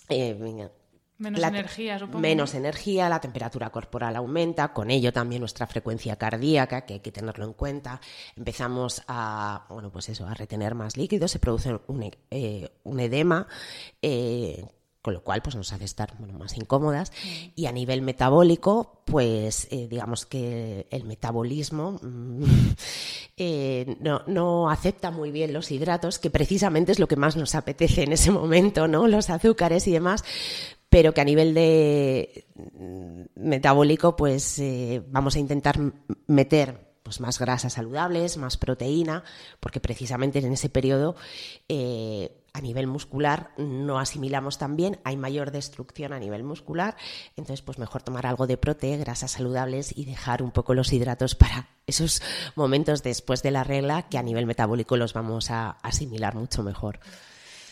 [0.08, 0.70] eh, venga,
[1.18, 2.18] Menos la- energía, supongo.
[2.20, 7.10] Menos energía, la temperatura corporal aumenta, con ello también nuestra frecuencia cardíaca, que hay que
[7.12, 8.00] tenerlo en cuenta.
[8.36, 13.46] Empezamos a, bueno, pues eso, a retener más líquidos, se produce un, eh, un edema,
[14.02, 14.64] eh,
[15.06, 17.12] con lo cual pues nos hace estar más incómodas.
[17.54, 22.42] Y a nivel metabólico, pues eh, digamos que el metabolismo mm,
[23.36, 27.54] eh, no, no acepta muy bien los hidratos, que precisamente es lo que más nos
[27.54, 29.06] apetece en ese momento, ¿no?
[29.06, 30.24] Los azúcares y demás
[30.88, 35.78] pero que a nivel de mm, metabólico, pues eh, vamos a intentar
[36.26, 39.22] meter pues más grasas saludables, más proteína,
[39.60, 41.14] porque precisamente en ese periodo
[42.56, 46.96] a nivel muscular no asimilamos tan bien, hay mayor destrucción a nivel muscular,
[47.36, 51.34] entonces pues mejor tomar algo de prote, grasas saludables y dejar un poco los hidratos
[51.34, 52.22] para esos
[52.54, 56.98] momentos después de la regla que a nivel metabólico los vamos a asimilar mucho mejor.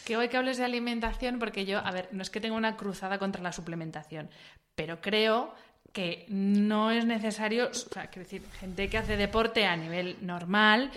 [0.04, 2.76] Que hoy que hables de alimentación, porque yo, a ver, no es que tenga una
[2.76, 4.28] cruzada contra la suplementación,
[4.74, 5.54] pero creo
[5.94, 10.90] que no es necesario, o sea, quiero decir, gente que hace deporte a nivel normal,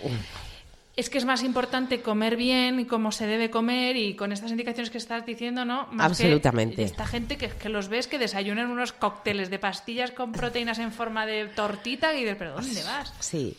[0.98, 4.50] es que es más importante comer bien y cómo se debe comer y con estas
[4.50, 5.86] indicaciones que estás diciendo, ¿no?
[5.92, 6.82] Más que Absolutamente.
[6.82, 10.90] esta gente que, que los ves que desayunan unos cócteles de pastillas con proteínas en
[10.90, 13.14] forma de tortita y dices, pero ¿dónde vas?
[13.20, 13.56] Sí.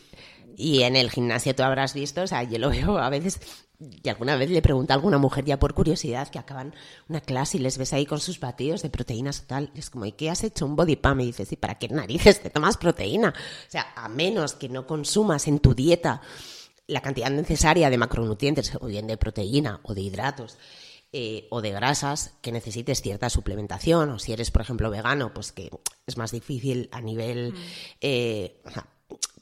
[0.58, 3.40] Y en el gimnasio tú habrás visto, o sea, yo lo veo a veces,
[3.80, 6.74] y alguna vez le pregunto a alguna mujer ya por curiosidad que acaban
[7.08, 9.70] una clase y les ves ahí con sus batidos de proteínas tal.
[9.74, 10.66] Y es como, ¿y qué has hecho?
[10.66, 11.22] Un body pump.
[11.22, 13.30] Y dices, ¿y para qué narices te tomas proteína?
[13.30, 16.20] O sea, a menos que no consumas en tu dieta
[16.90, 20.58] la cantidad necesaria de macronutrientes, o bien de proteína o de hidratos,
[21.12, 25.52] eh, o de grasas que necesites cierta suplementación, o si eres, por ejemplo, vegano, pues
[25.52, 25.70] que
[26.06, 27.54] es más difícil a nivel
[28.00, 28.86] eh, o sea,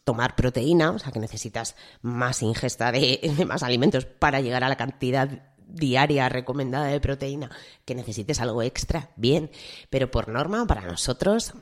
[0.05, 4.68] tomar proteína, o sea que necesitas más ingesta de, de más alimentos para llegar a
[4.68, 5.28] la cantidad
[5.68, 7.51] diaria recomendada de proteína,
[7.84, 9.51] que necesites algo extra, bien,
[9.90, 11.53] pero por norma, para nosotros,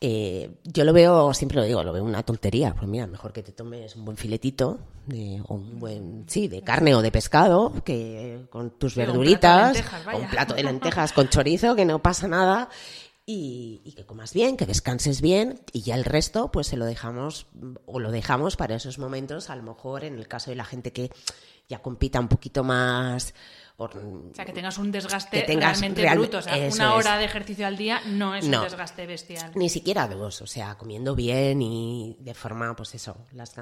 [0.00, 2.74] eh, yo lo veo, siempre lo digo, lo veo una tontería.
[2.74, 6.62] Pues mira, mejor que te tomes un buen filetito de, o un buen, sí, de
[6.62, 10.18] carne o de pescado, que con tus o un verduritas, plato de lentejas, o vaya.
[10.18, 12.68] un plato de lentejas con chorizo, que no pasa nada.
[13.26, 16.86] Y, y que comas bien, que descanses bien y ya el resto pues se lo
[16.86, 17.46] dejamos
[17.84, 20.94] o lo dejamos para esos momentos, a lo mejor en el caso de la gente
[20.94, 21.10] que
[21.68, 23.34] ya compita un poquito más
[23.80, 26.38] o sea, que tengas un desgaste realmente bruto.
[26.38, 29.52] O sea, una hora de ejercicio al día no es un desgaste bestial.
[29.54, 30.42] Ni siquiera dos.
[30.42, 33.54] O sea, comiendo bien y de forma, pues eso, las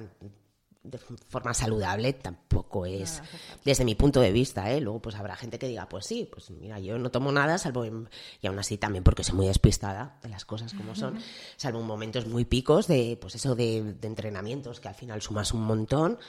[0.83, 3.21] de forma saludable tampoco es
[3.65, 4.81] desde mi punto de vista ¿eh?
[4.81, 7.85] luego pues habrá gente que diga pues sí pues mira yo no tomo nada salvo
[7.85, 11.19] y aún así también porque soy muy despistada de las cosas como son
[11.57, 15.53] salvo en momentos muy picos de pues eso de, de entrenamientos que al final sumas
[15.53, 16.21] un montón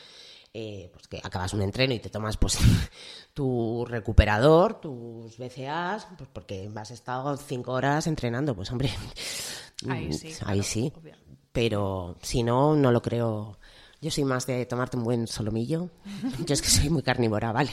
[0.53, 2.57] eh, pues que acabas un entreno y te tomas pues
[3.33, 8.91] tu recuperador, tus BCAs, pues porque has estado cinco horas entrenando, pues hombre,
[9.89, 10.93] ahí sí, ahí sí.
[11.51, 13.57] Pero si no, no lo creo
[13.99, 15.89] yo soy más de tomarte un buen solomillo.
[16.45, 17.71] Yo es que soy muy carnívora, vale.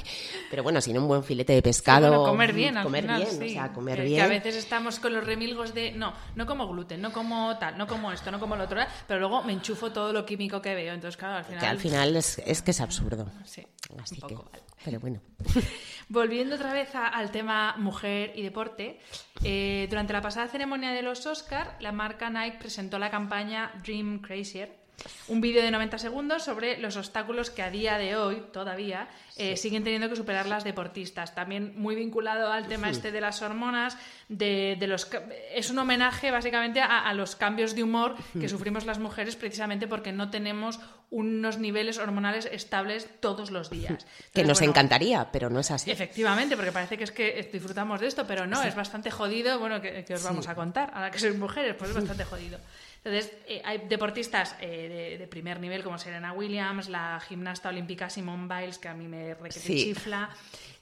[0.51, 2.25] Pero bueno, sin un buen filete de pescado.
[2.25, 4.16] comer bien, al comer bien, o sea, comer que, bien.
[4.16, 7.77] Que a veces estamos con los remilgos de no, no como gluten, no como tal,
[7.77, 10.75] no como esto, no como lo otro, pero luego me enchufo todo lo químico que
[10.75, 10.95] veo.
[10.95, 11.61] Entonces, claro, al final.
[11.61, 13.31] Que al final es, es que es absurdo.
[13.45, 13.66] Sí.
[14.03, 14.37] Así que.
[14.83, 15.20] Pero bueno.
[16.09, 18.99] Volviendo otra vez al tema mujer y deporte,
[19.43, 24.20] eh, durante la pasada ceremonia de los Oscar, la marca Nike presentó la campaña Dream
[24.20, 24.84] Crazier
[25.28, 29.57] un vídeo de 90 segundos sobre los obstáculos que a día de hoy todavía eh,
[29.57, 31.34] siguen teniendo que superar las deportistas.
[31.34, 33.96] También muy vinculado al tema este de las hormonas,
[34.28, 35.09] de, los
[35.55, 40.12] es un homenaje básicamente a, los cambios de humor que sufrimos las mujeres precisamente porque
[40.12, 40.80] no tenemos
[41.11, 44.05] unos niveles hormonales estables todos los días.
[44.32, 45.90] que nos encantaría, pero no es así.
[45.90, 49.59] Efectivamente, porque parece que es que disfrutamos de esto, pero no, es bastante jodido.
[49.59, 52.59] Bueno, que, os vamos a contar, ahora que sois mujeres, pues es bastante jodido.
[53.05, 58.48] Entonces, eh, hay deportistas eh, de, primer nivel como Serena Williams, la gimnasta olímpica Simone
[58.48, 60.30] Biles, que a mí me requiere chifla.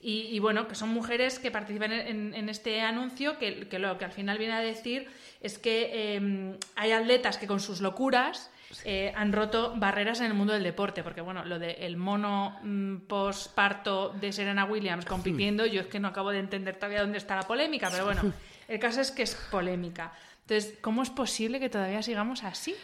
[0.05, 4.37] Y, bueno, que son mujeres que participan en, este anuncio, que, lo que al final
[4.37, 5.07] viene a decir
[5.39, 8.51] es que em, hay atletas que con sus locuras
[8.83, 12.59] eh, han roto barreras en el mundo del deporte, porque bueno, lo del el mono
[12.63, 17.17] mm, postparto de Serena Williams compitiendo, yo es que no acabo de entender todavía dónde
[17.17, 18.33] está la polémica, pero bueno,
[18.67, 20.11] el caso es que es polémica.
[20.47, 22.75] Entonces, ¿cómo es posible que todavía sigamos así?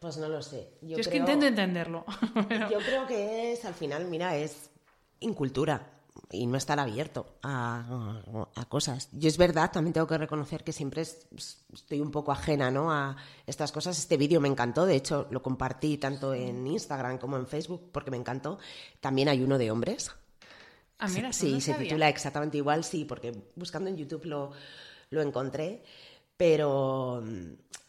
[0.00, 0.68] Pues no lo sé.
[0.82, 2.04] Yo, es que intento entenderlo.
[2.70, 4.70] Yo creo que es, al final, mira, es
[5.20, 5.92] incultura
[6.32, 8.20] y no estar abierto a,
[8.68, 9.08] cosas.
[9.12, 12.90] Yo es verdad, también tengo que reconocer que siempre estoy un poco ajena ¿no?
[12.90, 13.96] a estas cosas.
[13.96, 18.10] Este vídeo me encantó, de hecho lo compartí tanto en Instagram como en Facebook porque
[18.10, 18.58] me encantó.
[19.00, 20.10] También hay uno de hombres.
[20.98, 24.52] Ah, mira, sí, se titula exactamente igual, sí, porque buscando en YouTube lo,
[25.12, 25.82] lo encontré,
[26.36, 27.22] pero,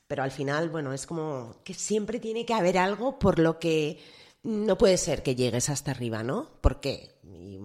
[0.07, 3.99] pero al final, bueno, es como que siempre tiene que haber algo por lo que
[4.43, 6.51] no puede ser que llegues hasta arriba, ¿no?
[6.61, 7.59] Porque, y,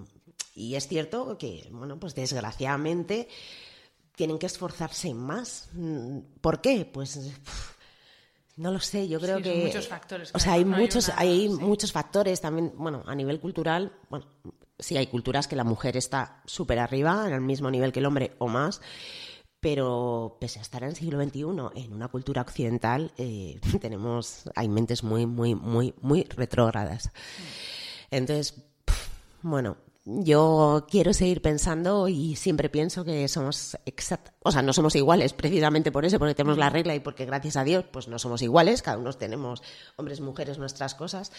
[0.55, 3.29] y es cierto que, bueno, pues desgraciadamente
[4.15, 5.71] tienen que esforzarse más.
[6.41, 6.85] ¿Por qué?
[6.85, 7.19] Pues
[8.57, 10.33] no lo sé, yo creo que muchos factores.
[10.35, 14.27] O sea, hay muchos hay muchos factores también, bueno, a nivel cultural, bueno,
[14.79, 18.07] sí hay culturas que la mujer está súper arriba, en el mismo nivel que el
[18.07, 18.81] hombre o más.
[19.61, 21.41] Pero pese a estar en el siglo XXI,
[21.75, 27.11] en una cultura occidental, eh, tenemos, hay mentes muy, muy, muy, muy retrógradas.
[28.11, 28.63] Entonces,
[29.43, 29.77] bueno,
[30.09, 35.35] yo quiero seguir pensando y siempre pienso que somos exact o sea, no somos iguales
[35.35, 38.41] precisamente por eso, porque tenemos la regla y porque gracias a Dios pues no somos
[38.41, 39.63] iguales, cada uno tenemos
[39.97, 41.31] hombres, mujeres, nuestras cosas,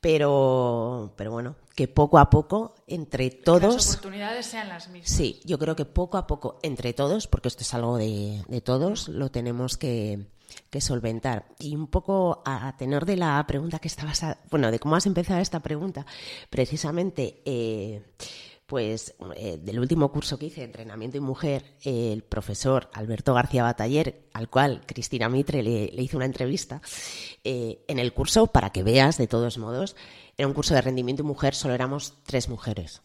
[0.00, 5.10] pero pero bueno, que poco a poco entre todos las oportunidades sean las mismas.
[5.10, 8.60] Sí, yo creo que poco a poco entre todos, porque esto es algo de, de
[8.60, 10.26] todos, lo tenemos que
[10.70, 11.46] que solventar.
[11.58, 15.40] Y un poco a, tener de la pregunta que estabas, bueno, de cómo has empezado
[15.40, 16.06] esta pregunta,
[16.50, 18.02] precisamente, eh,
[18.66, 24.28] pues eh, del último curso que hice, Entrenamiento y Mujer, el profesor Alberto García Bataller,
[24.32, 26.80] al cual Cristina Mitre le, hizo una entrevista,
[27.44, 29.94] eh, en el curso, para que veas, de todos modos,
[30.38, 33.02] era un curso de rendimiento y mujer, solo éramos tres mujeres.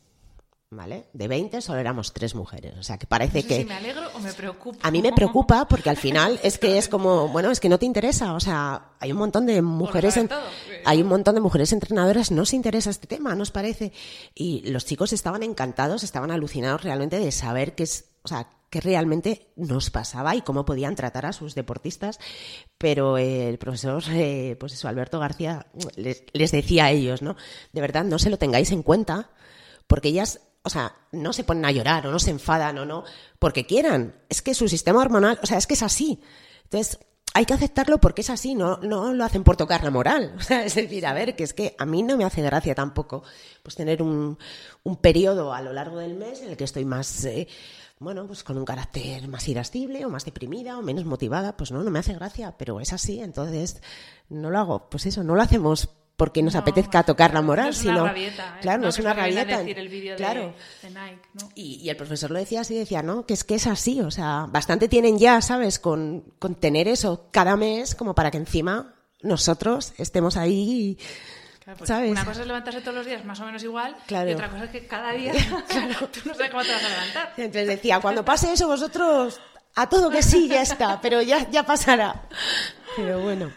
[0.70, 1.08] ¿Vale?
[1.14, 2.74] De 20 solo éramos tres mujeres.
[2.78, 3.60] O sea, que parece que...
[3.60, 4.80] Si me alegro o me preocupa.
[4.86, 7.80] A mí me preocupa porque al final es que es como, bueno, es que no
[7.80, 8.34] te interesa.
[8.34, 10.20] O sea, hay un montón de mujeres...
[10.86, 13.92] Hay un montón de mujeres entrenadoras, no se interesa este tema, ¿nos parece?
[14.34, 18.06] Y los chicos estaban encantados, estaban alucinados realmente de saber qué es...
[18.24, 22.20] O sea, qué realmente nos pasaba y cómo podían tratar a sus deportistas.
[22.78, 27.38] Pero el profesor, eh, pues eso, Alberto García, les, les decía a ellos, ¿no?
[27.72, 29.30] De verdad, no se lo tengáis en cuenta,
[29.88, 33.04] porque ellas o sea, no se ponen a llorar o no se enfadan o no
[33.40, 34.16] porque quieran.
[34.30, 36.22] Es que su sistema hormonal, o sea, es que es así.
[36.64, 37.00] Entonces,
[37.34, 40.34] hay que aceptarlo porque es así, no, no lo hacen por tocar la moral.
[40.38, 42.76] O sea, es decir, a ver, que es que a mí no me hace gracia
[42.76, 43.24] tampoco
[43.64, 44.38] pues tener un,
[44.84, 47.48] un periodo a lo largo del mes en el que estoy más, eh,
[48.00, 51.56] bueno, pues con un carácter más irascible o más deprimida o menos motivada.
[51.58, 53.82] Pues no, no me hace gracia, pero es así, entonces
[54.30, 54.90] no lo hago.
[54.90, 58.56] Pues eso, no lo hacemos porque nos apetezca tocar la moral, no es sino rabieta,
[58.58, 58.60] ¿eh?
[58.62, 59.60] claro, no, es una rabieta.
[59.60, 60.54] decir el vídeo de- claro.
[60.82, 61.50] de, Nike, ¿no?
[61.56, 64.10] Y, y el profesor lo decía así, decía, no, que es que es así, o
[64.12, 65.78] sea, bastante tienen ya, ¿sabes?
[65.80, 70.98] Con, con tener eso cada mes como para que encima nosotros estemos ahí,
[71.64, 72.12] Claro, porque ¿sabes?
[72.12, 74.30] Una cosa es levantarse todos los días más o menos igual Claro.
[74.30, 75.34] y otra cosa es que cada día
[76.12, 77.34] tú no sabes cómo te vas a levantar.
[77.38, 79.40] Entonces decía, cuando pase eso vosotros,
[79.76, 82.24] a todo que sí, ya está, pero ya, ya pasará.
[82.96, 83.52] Pero bueno.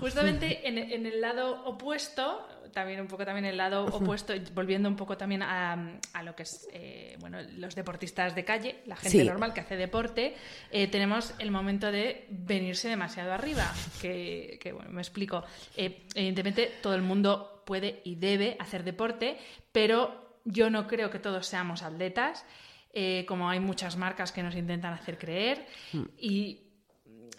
[0.00, 4.96] Justamente en, en el lado opuesto, también un poco también el lado opuesto, volviendo un
[4.96, 9.18] poco también a, a lo que es eh, bueno, los deportistas de calle, la gente
[9.20, 9.24] Sí.
[9.26, 10.34] normal que hace deporte,
[10.70, 13.72] eh, tenemos el momento de venirse demasiado arriba.
[14.00, 15.44] Que, que, bueno, me explico.
[15.76, 19.36] Eh, evidentemente todo el mundo puede y debe hacer deporte,
[19.72, 22.44] pero yo no creo que todos seamos atletas.
[22.92, 25.64] eh, como hay muchas marcas que nos intentan hacer creer
[26.18, 26.69] y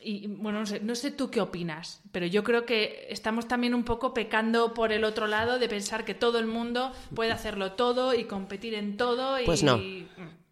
[0.01, 3.73] y bueno, no sé, no sé tú qué opinas, pero yo creo que estamos también
[3.73, 7.73] un poco pecando por el otro lado de pensar que todo el mundo puede hacerlo
[7.73, 9.39] todo y competir en todo.
[9.39, 9.45] Y...
[9.45, 9.77] Pues no.
[9.77, 10.07] Mm,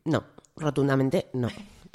[0.06, 0.24] No,
[0.56, 1.50] rotundamente no.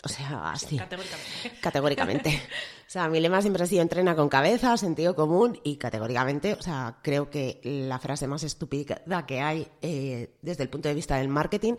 [0.05, 0.77] O sea, así.
[0.77, 1.53] Categóricamente.
[1.61, 2.43] Categóricamente.
[2.87, 6.63] O sea, mi lema siempre ha sido entrena con cabeza, sentido común y categóricamente, o
[6.63, 11.17] sea, creo que la frase más estúpida que hay eh, desde el punto de vista
[11.17, 11.75] del marketing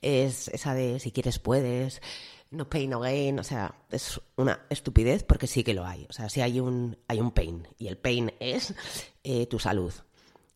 [0.00, 2.00] es esa de si quieres puedes,
[2.56, 6.06] no pain no gain, o sea, es una estupidez porque sí que lo hay.
[6.08, 8.74] O sea, sí hay un, hay un pain y el pain es
[9.24, 9.92] eh, tu salud.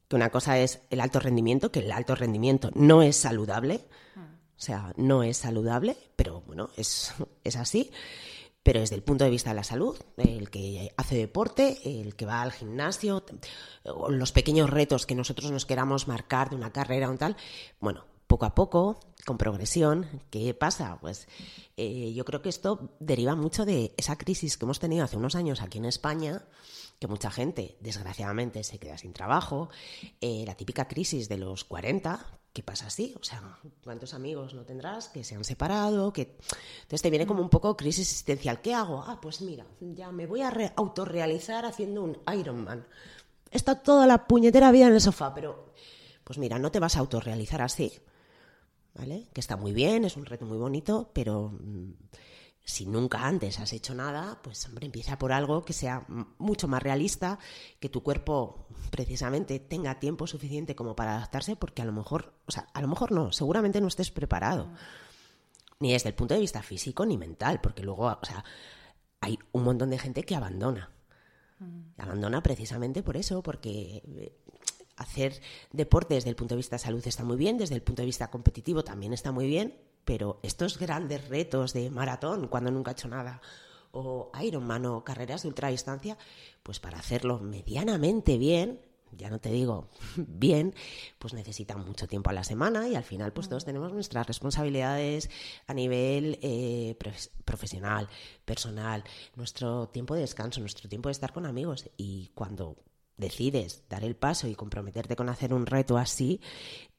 [0.09, 3.87] Que una cosa es el alto rendimiento, que el alto rendimiento no es saludable,
[4.17, 7.91] o sea, no es saludable, pero bueno, es, es así.
[8.63, 12.27] Pero desde el punto de vista de la salud, el que hace deporte, el que
[12.27, 13.25] va al gimnasio,
[14.11, 17.37] los pequeños retos que nosotros nos queramos marcar de una carrera o tal,
[17.81, 20.99] bueno, poco a poco, con progresión, ¿qué pasa?
[21.01, 21.27] Pues
[21.77, 25.35] eh, yo creo que esto deriva mucho de esa crisis que hemos tenido hace unos
[25.35, 26.45] años aquí en España,
[26.99, 29.71] que mucha gente, desgraciadamente, se queda sin trabajo,
[30.21, 33.15] eh, la típica crisis de los 40, ¿qué pasa así?
[33.21, 36.13] O sea, ¿cuántos amigos no tendrás que se han separado?
[36.13, 36.37] Que...
[36.83, 38.61] Entonces te viene como un poco crisis existencial.
[38.61, 39.03] ¿Qué hago?
[39.07, 42.87] Ah, pues mira, ya me voy a re- autorrealizar haciendo un Ironman.
[43.51, 45.73] Está toda la puñetera vida en el sofá, pero
[46.25, 47.93] pues mira, no te vas a autorrealizar así,
[48.95, 49.29] ¿vale?
[49.33, 51.93] Que está muy bien, es un reto muy bonito, pero mm,
[52.65, 56.07] si nunca antes has hecho nada, pues hombre, empieza por algo que sea
[56.39, 57.39] mucho más realista,
[57.81, 62.53] que tu cuerpo precisamente tenga tiempo suficiente como para adaptarse, porque a lo mejor, o
[62.53, 64.69] sea, a lo mejor no, seguramente no estés preparado.
[65.81, 68.45] Ni desde el punto de vista físico ni mental, porque luego, o sea,
[69.21, 70.91] hay un montón de gente que abandona.
[71.99, 74.40] Abandona precisamente por eso, porque eh,
[75.01, 75.41] hacer
[75.73, 78.07] deporte desde el punto de vista de salud está muy bien, desde el punto de
[78.07, 79.75] vista competitivo también está muy bien,
[80.05, 83.41] pero estos grandes retos de maratón, cuando nunca he hecho nada,
[83.93, 86.17] o Ironman o carreras de ultradistancia,
[86.63, 88.81] pues para hacerlo medianamente bien,
[89.13, 90.75] ya no te digo bien,
[91.19, 95.31] pues necesitan mucho tiempo a la semana y al final pues todos tenemos nuestras responsabilidades
[95.67, 98.09] a nivel eh, prof- profesional,
[98.45, 99.03] personal,
[99.35, 101.91] nuestro tiempo de descanso, nuestro tiempo de estar con amigos.
[101.97, 102.77] Y cuando
[103.21, 106.41] decides dar el paso y comprometerte con hacer un reto así,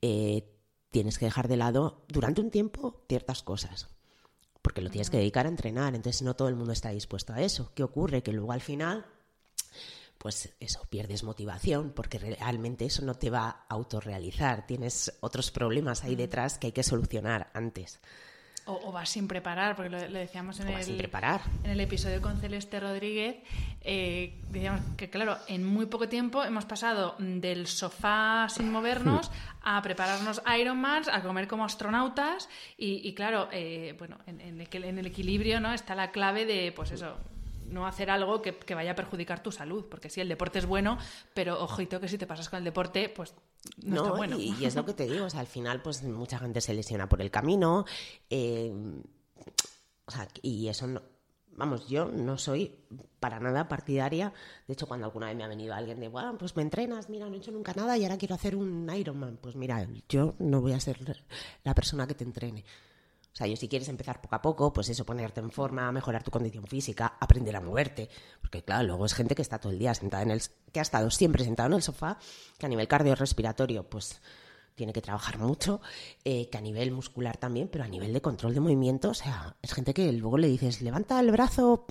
[0.02, 0.48] eh,
[0.92, 3.90] tienes que dejar de lado durante un tiempo ciertas cosas.
[4.62, 7.42] Porque lo tienes que dedicar a entrenar, entonces no todo el mundo está dispuesto a
[7.42, 7.72] eso.
[7.74, 8.22] ¿Qué ocurre?
[8.22, 9.06] Que luego al final
[10.22, 14.68] pues eso, pierdes motivación porque realmente eso no te va a autorrealizar.
[14.68, 18.00] Tienes otros problemas ahí detrás que hay que solucionar antes.
[18.66, 21.42] O, o vas sin preparar, porque lo, lo decíamos en el, sin preparar.
[21.64, 23.38] en el episodio con Celeste Rodríguez.
[23.82, 29.32] eh, decíamos que, claro, en muy poco tiempo hemos pasado del sofá sin movernos
[29.64, 32.50] a prepararnos Ironmans, a comer como astronautas.
[32.78, 35.74] Y, y claro, eh, bueno, en, en el, en el equilibrio ¿no?
[35.74, 37.18] está la clave de, pues eso
[37.72, 40.66] no hacer algo que, que, vaya a perjudicar tu salud, porque sí, el deporte es
[40.66, 40.98] bueno,
[41.34, 43.34] pero ojito que si te pasas con el deporte, pues
[43.84, 44.40] no, no está bueno.
[44.40, 46.74] Y, y, es lo que te digo, o sea, al final pues mucha gente se
[46.74, 47.86] lesiona por el camino,
[48.30, 48.74] eh,
[50.06, 51.02] o sea, y eso no,
[51.56, 52.76] vamos, yo no soy
[53.20, 54.34] para nada partidaria,
[54.68, 57.30] de hecho cuando alguna vez me ha venido alguien de, bueno, pues me entrenas, mira,
[57.30, 60.62] no he hecho nunca nada y ahora quiero hacer un Ironman, pues mira, yo no
[60.62, 61.00] voy a ser
[61.64, 62.66] la persona que te entrene.
[63.34, 66.24] O sea, yo si quieres empezar poco a poco, pues eso, ponerte en forma, mejorar
[66.24, 68.10] tu condición física, aprender a moverte.
[68.42, 70.42] Porque claro, luego es gente que está todo el día sentada en el...
[70.74, 72.18] que ha estado siempre sentado en el sofá,
[72.58, 74.22] que a nivel cardiorrespiratorio, pues
[74.76, 75.82] tiene que trabajar mucho,
[76.24, 79.56] eh, que a nivel muscular también, pero a nivel de control de movimiento, o sea,
[79.62, 81.86] es gente que luego le dices, levanta el brazo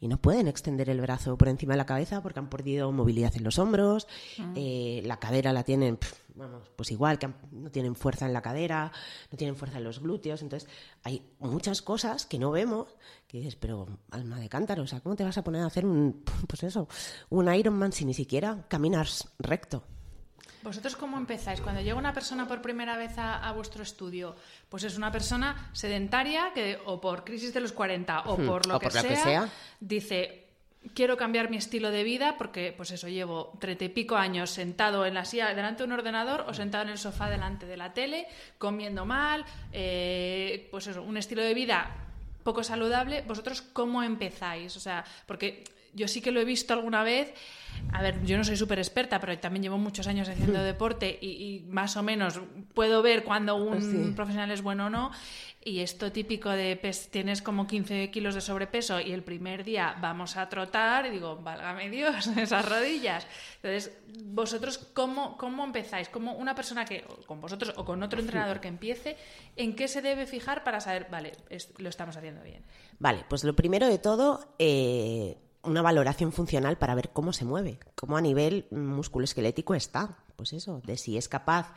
[0.00, 3.34] y no pueden extender el brazo por encima de la cabeza porque han perdido movilidad
[3.36, 4.06] en los hombros,
[4.38, 4.52] mm.
[4.56, 5.98] eh, la cadera la tienen,
[6.34, 8.92] vamos, pues igual, que no tienen fuerza en la cadera,
[9.30, 10.68] no tienen fuerza en los glúteos, entonces
[11.02, 12.88] hay muchas cosas que no vemos
[13.26, 15.84] que dices, pero alma de cántaro, o sea, ¿cómo te vas a poner a hacer
[15.84, 16.88] un, pues eso,
[17.30, 19.84] un Ironman si ni siquiera caminas recto?
[20.66, 21.60] ¿Vosotros cómo empezáis?
[21.60, 24.34] Cuando llega una persona por primera vez a, vuestro estudio,
[24.68, 28.66] pues es una persona sedentaria que o por crisis de los 40 o hmm, por
[28.66, 29.48] lo, que, sea,
[29.78, 30.48] dice,
[30.92, 35.06] quiero cambiar mi estilo de vida porque, pues eso, llevo treinta y pico años sentado
[35.06, 37.94] en la silla delante de un ordenador o sentado en el sofá delante de la
[37.94, 38.26] tele,
[38.58, 41.94] comiendo mal, eh, pues eso, un estilo de vida
[42.42, 43.22] poco saludable.
[43.22, 44.76] ¿Vosotros cómo empezáis?
[44.76, 45.62] O sea, porque
[45.96, 47.34] yo sí que lo he visto alguna vez.
[47.92, 51.64] A ver, yo no soy súper experta, pero también llevo muchos años haciendo deporte y,
[51.68, 52.40] más o menos
[52.74, 55.10] puedo ver cuando un profesional es bueno o no.
[55.66, 56.76] Y esto típico de
[57.10, 61.42] tienes como 15 kilos de sobrepeso y el primer día vamos a trotar y digo,
[61.42, 63.26] válgame Dios, esas rodillas.
[63.56, 66.08] Entonces, vosotros, ¿cómo, cómo empezáis?
[66.08, 69.16] ¿Cómo una persona que, con vosotros o con otro entrenador que empiece,
[69.56, 71.32] en qué se debe fijar para saber, vale,
[71.78, 72.62] lo estamos haciendo bien?
[73.00, 75.36] Vale, pues lo primero de todo, eh,
[75.66, 80.18] una valoración funcional para ver cómo se mueve, cómo a nivel musculoesquelético está.
[80.36, 81.72] Pues eso, de si es capaz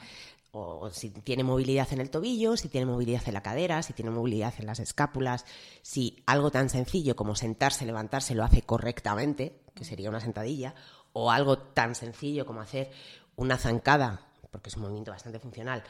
[0.51, 4.11] o si tiene movilidad en el tobillo, si tiene movilidad en la cadera, si tiene
[4.11, 5.45] movilidad en las escápulas,
[5.81, 10.73] si algo tan sencillo como sentarse, levantarse lo hace correctamente, que sería una sentadilla,
[11.13, 12.91] o algo tan sencillo como hacer
[13.35, 15.83] una zancada, porque es un movimiento bastante funcional,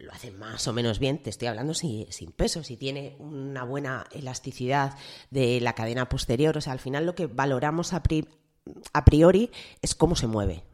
[0.00, 4.06] lo hace más o menos bien, te estoy hablando sin, peso, si tiene una buena
[4.12, 4.96] elasticidad
[5.30, 8.02] de la cadena posterior, o sea, al final lo que valoramos a,
[9.04, 9.50] priori
[9.82, 10.64] es cómo se mueve.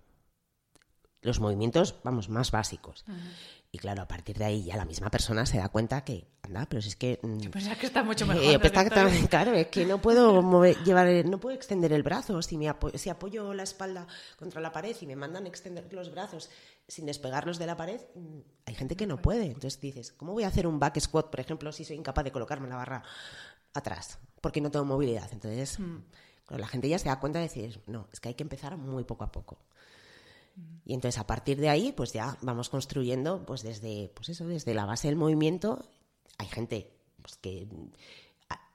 [1.22, 3.04] Los movimientos, vamos, más básicos.
[3.76, 6.64] Y claro, a partir de ahí ya la misma persona se da cuenta que, anda,
[6.64, 7.20] pero si es que...
[7.22, 8.42] Mm, pues que está mucho mejor.
[8.42, 8.58] Eh,
[9.28, 12.40] claro, es que no puedo mover, llevar, no puedo extender el brazo.
[12.40, 14.06] Si, me si apoyo la espalda
[14.38, 16.48] contra la pared y me mandan extender los brazos
[16.88, 19.44] sin despegarlos de la pared, mm, hay gente que no puede.
[19.44, 22.32] Entonces dices, ¿cómo voy a hacer un back squat, por ejemplo, si soy incapaz de
[22.32, 23.02] colocarme la barra
[23.74, 24.18] atrás?
[24.40, 25.28] Porque no tengo movilidad.
[25.32, 25.98] Entonces, mm.
[26.48, 29.04] la gente ya se da cuenta de decir, no, es que hay que empezar muy
[29.04, 29.58] poco a poco.
[30.84, 34.72] Y entonces a partir de ahí, pues ya vamos construyendo, pues desde, pues eso, desde
[34.72, 35.84] la base del movimiento.
[36.38, 37.68] Hay gente pues, que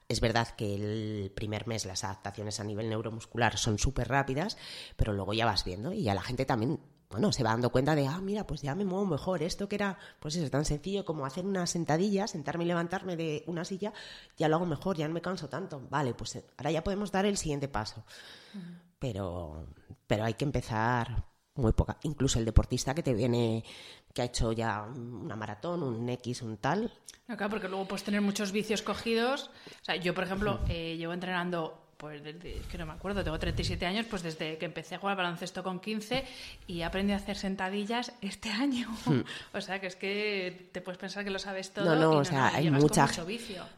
[0.08, 4.58] es verdad que el primer mes las adaptaciones a nivel neuromuscular son súper rápidas,
[4.96, 6.80] pero luego ya vas viendo y ya la gente también
[7.12, 9.42] bueno, se va dando cuenta de, ah, mira, pues ya me muevo mejor.
[9.42, 13.44] Esto que era, pues es tan sencillo como hacer una sentadilla, sentarme y levantarme de
[13.46, 13.92] una silla,
[14.38, 15.86] ya lo hago mejor, ya no me canso tanto.
[15.90, 18.02] Vale, pues ahora ya podemos dar el siguiente paso.
[18.98, 19.66] Pero,
[20.06, 21.98] pero hay que empezar muy poca.
[22.02, 23.64] Incluso el deportista que te viene,
[24.14, 26.92] que ha hecho ya una maratón, un X, un tal.
[27.28, 29.50] Acá, porque luego puedes tener muchos vicios cogidos.
[29.80, 33.38] O sea, yo, por ejemplo, eh, llevo entrenando pues desde, que no me acuerdo, tengo
[33.38, 36.24] 37 años, pues desde que empecé a jugar baloncesto con 15
[36.66, 38.88] y aprendí a hacer sentadillas este año.
[39.06, 39.20] Hmm.
[39.54, 41.84] o sea, que es que te puedes pensar que lo sabes todo.
[41.84, 43.08] No, no, o sea, hay mucha,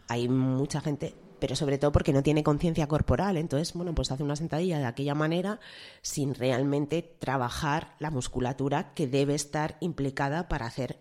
[0.08, 3.36] hay mucha gente, pero sobre todo porque no tiene conciencia corporal.
[3.36, 5.60] Entonces, bueno, pues hace una sentadilla de aquella manera
[6.00, 10.96] sin realmente trabajar la musculatura que debe estar implicada para hacer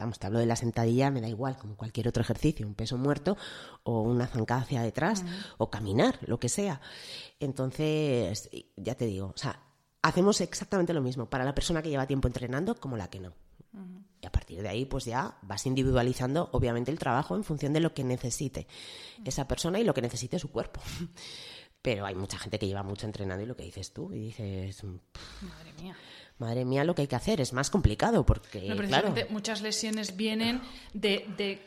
[0.00, 2.96] Vamos, te hablo de la sentadilla, me da igual, como cualquier otro ejercicio, un peso
[2.96, 3.36] muerto
[3.82, 5.26] o una zancada hacia detrás
[5.58, 6.80] o caminar, lo que sea.
[7.38, 8.48] Entonces,
[8.78, 9.62] ya te digo, o sea,
[10.00, 13.34] hacemos exactamente lo mismo para la persona que lleva tiempo entrenando como la que no.
[14.22, 17.80] Y a partir de ahí, pues ya vas individualizando, obviamente, el trabajo en función de
[17.80, 18.66] lo que necesite
[19.22, 20.80] esa persona y lo que necesite su cuerpo.
[21.82, 24.82] Pero hay mucha gente que lleva mucho entrenando y lo que dices tú, y dices...
[24.82, 25.94] Madre mía
[26.40, 30.60] madre mía, lo que hay que hacer es más complicado porque, claro, muchas lesiones vienen
[30.94, 31.66] de, de,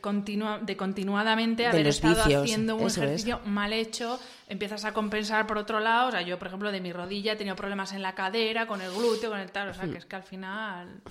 [0.61, 6.09] de continuadamente haber estado haciendo un ejercicio mal hecho, empiezas a compensar por otro lado,
[6.09, 8.81] o sea, yo, por ejemplo, de mi rodilla he tenido problemas en la cadera, con
[8.81, 11.01] el glúteo, con el tal, o sea, que es que al final...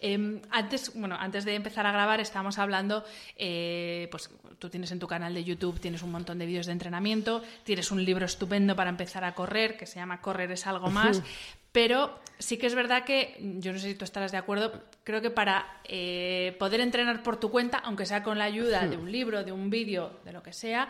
[0.00, 3.04] Em, antes, bueno, antes de empezar a grabar estábamos hablando,
[3.36, 6.72] eh, pues tú tienes en tu canal de YouTube, tienes un montón de vídeos de
[6.72, 10.90] entrenamiento, tienes un libro estupendo para empezar a correr, que se llama Correr es algo
[10.90, 11.22] más,
[11.70, 15.20] pero sí que es verdad que, yo no sé si tú estarás de acuerdo, creo
[15.20, 19.12] que para eh, poder entrenar por tu cuenta, aunque sea con la ayuda de un
[19.12, 20.88] libro, de un vídeo, de lo que sea,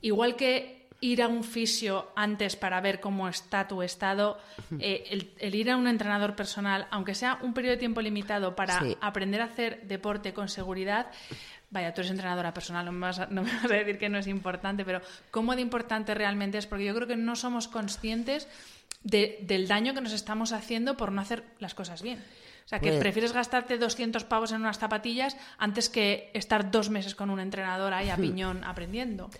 [0.00, 4.38] igual que ir a un fisio antes para ver cómo está tu estado,
[4.80, 8.82] eh, el, ir a un entrenador personal, aunque sea un periodo de tiempo limitado para
[9.00, 11.06] aprender a hacer deporte con seguridad,
[11.70, 14.08] vaya, tú eres entrenadora personal, no me, vas a, no me vas a decir que
[14.08, 17.68] no es importante, pero cómo de importante realmente es, porque yo creo que no somos
[17.68, 18.48] conscientes
[19.02, 22.18] del daño que nos estamos haciendo por no hacer las cosas bien.
[22.64, 26.90] O sea, que Pues- prefieres gastarte 200 pavos en unas zapatillas antes que estar dos
[26.90, 29.30] meses con un entrenador ahí a piñón aprendiendo.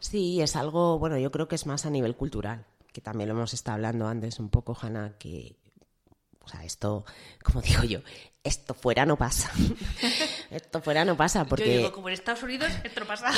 [0.00, 3.34] Sí, es algo, bueno, yo creo que es más a nivel cultural, que también lo
[3.34, 5.56] hemos estado hablando antes un poco, Hanna, que,
[6.40, 7.04] o sea, esto,
[7.42, 8.00] como digo yo,
[8.44, 9.50] esto fuera no pasa.
[10.50, 11.66] esto fuera no pasa, porque...
[11.66, 13.30] Yo digo, como en Estados Unidos, esto no pasa.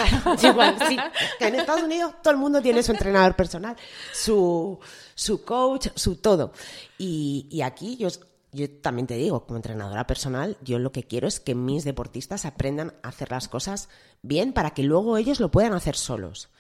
[0.49, 0.97] Igual, sí.
[1.39, 3.77] Que en Estados Unidos todo el mundo tiene su entrenador personal,
[4.13, 4.79] su,
[5.15, 6.53] su coach, su todo.
[6.99, 8.09] Y, y aquí yo,
[8.53, 12.45] yo también te digo, como entrenadora personal, yo lo que quiero es que mis deportistas
[12.45, 13.89] aprendan a hacer las cosas
[14.23, 16.51] bien para que luego ellos lo puedan hacer solos.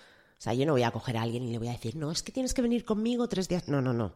[0.40, 2.10] O sea, yo no voy a coger a alguien y le voy a decir, no,
[2.10, 3.68] es que tienes que venir conmigo tres días.
[3.68, 4.14] No, no, no.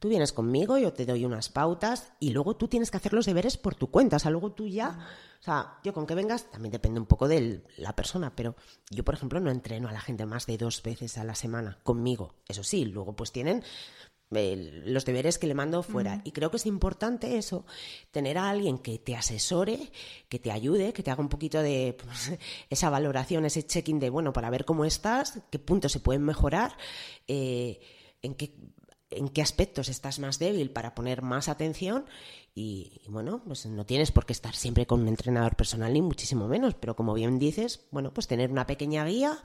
[0.00, 3.26] Tú vienes conmigo, yo te doy unas pautas y luego tú tienes que hacer los
[3.26, 4.16] deberes por tu cuenta.
[4.16, 4.98] O sea, luego tú ya.
[5.38, 8.56] O sea, yo con que vengas también depende un poco de la persona, pero
[8.90, 11.78] yo, por ejemplo, no entreno a la gente más de dos veces a la semana
[11.84, 12.34] conmigo.
[12.48, 13.62] Eso sí, luego pues tienen
[14.30, 16.22] los deberes que le mando fuera.
[16.24, 17.66] Y creo que es importante eso,
[18.12, 19.90] tener a alguien que te asesore,
[20.28, 22.38] que te ayude, que te haga un poquito de pues,
[22.70, 26.76] esa valoración, ese check-in de, bueno, para ver cómo estás, qué puntos se pueden mejorar,
[27.26, 27.80] eh,
[28.22, 28.54] en qué
[29.12, 32.04] en qué aspectos estás más débil para poner más atención.
[32.54, 36.00] Y, y, bueno, pues no tienes por qué estar siempre con un entrenador personal ni
[36.00, 39.36] muchísimo menos, pero como bien dices, bueno, pues tener una pequeña guía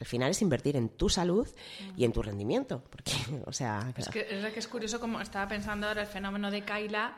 [0.00, 1.48] al final es invertir en tu salud
[1.96, 3.12] y en tu rendimiento, porque,
[3.46, 3.92] o sea...
[3.96, 7.16] Es que es, que es curioso como estaba pensando ahora el fenómeno de Kaila,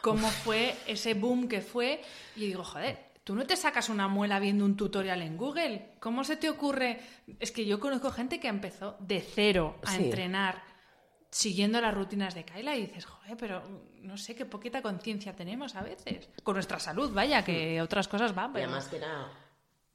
[0.00, 2.02] cómo fue ese boom que fue,
[2.36, 5.92] y digo, joder, tú no te sacas una muela viendo un tutorial en Google.
[6.00, 7.00] ¿Cómo se te ocurre?
[7.38, 10.04] Es que yo conozco gente que empezó de cero a Sí.
[10.04, 10.62] entrenar
[11.32, 13.62] siguiendo las rutinas de Kaila y dices, joder, pero
[14.02, 16.28] no sé qué poquita conciencia tenemos a veces.
[16.42, 18.66] Con nuestra salud, vaya, que otras cosas van, Y pero...
[18.66, 19.28] además que era...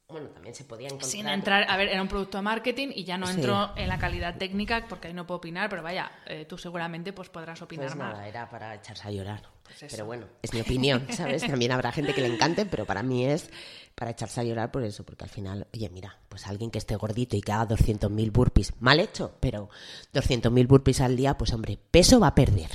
[0.08, 1.10] Bueno, también se podía encontrar...
[1.10, 3.34] Sin entrar, a ver, era un producto de marketing y ya no Sí.
[3.34, 7.12] entro en la calidad técnica porque ahí no puedo opinar, pero vaya, eh, tú seguramente
[7.12, 8.12] pues podrás opinar Pues más.
[8.12, 9.42] nada, era para echarse a llorar.
[9.74, 9.86] Eso.
[9.90, 11.46] pero bueno, es mi opinión, ¿sabes?
[11.46, 13.50] También habrá gente que le encante, pero para mí es
[13.96, 16.96] para echarse a llorar por eso, porque al final, oye, mira, pues alguien que esté
[16.96, 19.70] gordito y que haga 200.000 burpees, mal hecho, pero
[20.12, 22.68] 200.000 burpees al día, pues hombre, peso va a perder.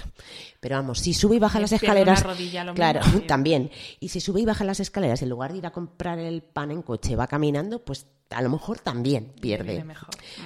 [0.59, 3.69] Pero vamos, si sube y baja Me las escaleras, una rodilla, lo claro, mismo, también.
[3.99, 6.71] Y si sube y baja las escaleras, en lugar de ir a comprar el pan
[6.71, 9.83] en coche, va caminando, pues a lo mejor también pierde.
[9.83, 9.91] Mm.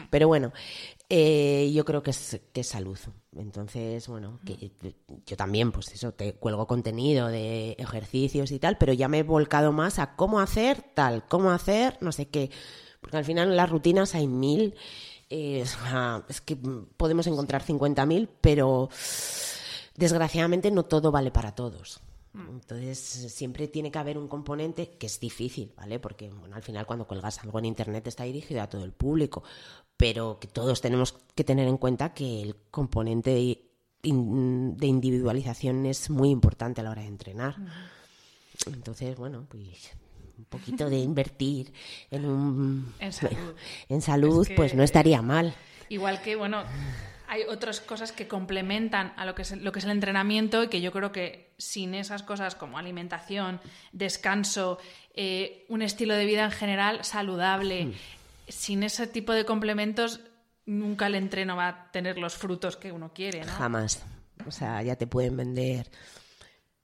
[0.10, 0.52] Pero bueno,
[1.10, 2.98] eh, yo creo que es, que es salud.
[3.36, 4.72] Entonces, bueno, que
[5.26, 9.24] yo también, pues eso, te cuelgo contenido de ejercicios y tal, pero ya me he
[9.24, 12.50] volcado más a cómo hacer tal, cómo hacer no sé qué.
[13.02, 14.76] Porque al final en las rutinas hay mil.
[15.30, 15.64] eh,
[16.30, 18.90] es que podemos encontrar 50.000, pero
[19.96, 22.02] desgraciadamente no todo vale para todos.
[22.38, 26.00] Entonces, siempre tiene que haber un componente que es difícil, ¿vale?
[26.00, 29.44] Porque bueno, al final cuando cuelgas algo en Internet está dirigido a todo el público,
[29.96, 33.62] pero que todos tenemos que tener en cuenta que el componente de,
[34.04, 37.56] in- de individualización es muy importante a la hora de entrenar.
[38.68, 39.92] Entonces, bueno, pues
[40.38, 41.72] un poquito de invertir
[42.12, 43.56] en un En salud.
[43.90, 45.54] en salud, Es que- pues no estaría mal.
[45.90, 46.64] Igual que, bueno,
[47.28, 50.68] hay otras cosas que complementan a lo que, es, lo que es el entrenamiento y
[50.68, 53.60] que yo creo que sin esas cosas como alimentación,
[53.92, 54.78] descanso,
[55.14, 57.94] eh, un estilo de vida en general saludable,
[58.48, 60.22] sin ese tipo de complementos
[60.66, 63.52] nunca el entreno va a tener los frutos que uno quiere, ¿no?
[63.52, 64.04] Jamás.
[64.48, 65.90] O sea, ya te pueden vender.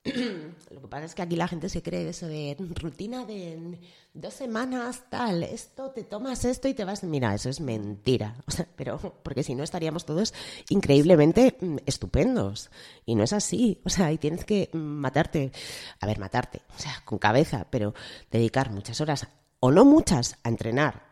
[0.72, 3.80] Lo que pasa es que aquí la gente se cree eso de rutina de
[4.14, 7.04] dos semanas, tal, esto, te tomas esto y te vas.
[7.04, 8.36] Mira, eso es mentira.
[8.48, 10.34] O sea, pero, porque si no estaríamos todos
[10.70, 12.72] increíblemente mm, estupendos.
[13.06, 13.80] Y no es así.
[13.86, 15.52] O sea, y tienes que mm, matarte.
[16.00, 16.62] A ver, matarte.
[16.76, 17.94] O sea, con cabeza, pero
[18.32, 19.28] dedicar muchas horas,
[19.60, 21.04] o no muchas, a entrenar,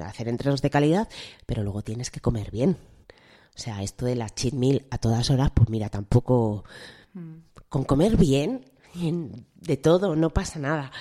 [0.00, 1.08] a hacer entrenos de calidad,
[1.44, 2.78] pero luego tienes que comer bien.
[3.54, 6.64] O sea, esto de la cheat meal a todas horas, pues mira, tampoco.
[7.68, 8.64] Con comer bien,
[8.94, 10.92] en- de todo, no pasa nada.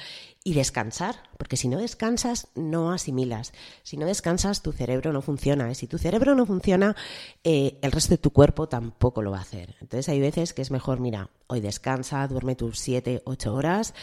[0.43, 3.51] Y descansar, porque si no descansas, no asimilas.
[3.84, 5.70] Si no descansas, tu cerebro no funciona.
[5.70, 6.95] Y si tu cerebro no funciona,
[7.43, 9.76] eh, el resto de tu cuerpo tampoco lo va a hacer.
[9.82, 13.93] Entonces hay veces que es mejor, mira, hoy descansa, duerme tus 7, 8 horas,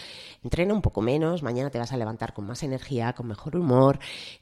[0.43, 3.99] entrena un poco menos, mañana te vas a levantar con más energía, con mejor humor.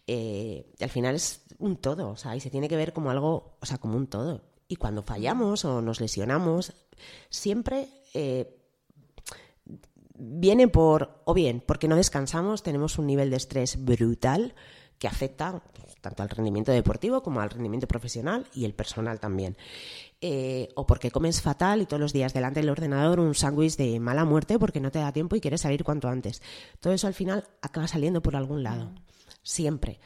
[0.09, 3.57] eh, al final es un todo, o sea, y se tiene que ver como algo,
[3.61, 4.43] o sea, como un todo.
[4.67, 6.73] Y cuando fallamos o nos lesionamos,
[7.31, 8.59] siempre eh,
[10.15, 14.55] viene por, o bien, porque no descansamos, tenemos un nivel de estrés brutal
[14.99, 19.57] que afecta pues, tanto al rendimiento deportivo como al rendimiento profesional y el personal también.
[20.21, 23.99] Eh, o porque comes fatal y todos los días delante del ordenador un sándwich de
[23.99, 26.41] mala muerte porque no te da tiempo y quieres salir cuanto antes.
[26.79, 28.93] Todo eso al final acaba saliendo por algún lado,
[29.43, 29.99] siempre.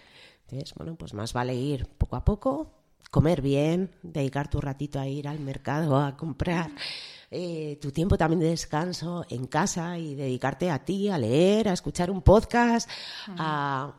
[0.48, 2.72] Entonces, bueno, pues más vale ir poco a poco,
[3.10, 6.70] comer bien, dedicar tu ratito a ir al mercado a comprar
[7.30, 11.72] eh, tu tiempo también de descanso en casa y dedicarte a ti, a leer, a
[11.72, 12.88] escuchar un podcast,
[13.38, 13.94] a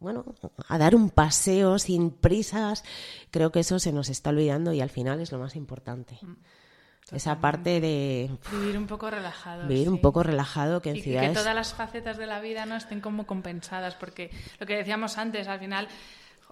[0.00, 0.24] bueno,
[0.68, 2.84] a dar un paseo sin prisas,
[3.30, 6.18] creo que eso se nos está olvidando y al final es lo más importante.
[6.22, 9.66] Mm, Esa parte de vivir un poco relajado.
[9.66, 11.30] Vivir un poco relajado que en y ciudades...
[11.30, 15.18] que todas las facetas de la vida no estén como compensadas, porque lo que decíamos
[15.18, 15.88] antes, al final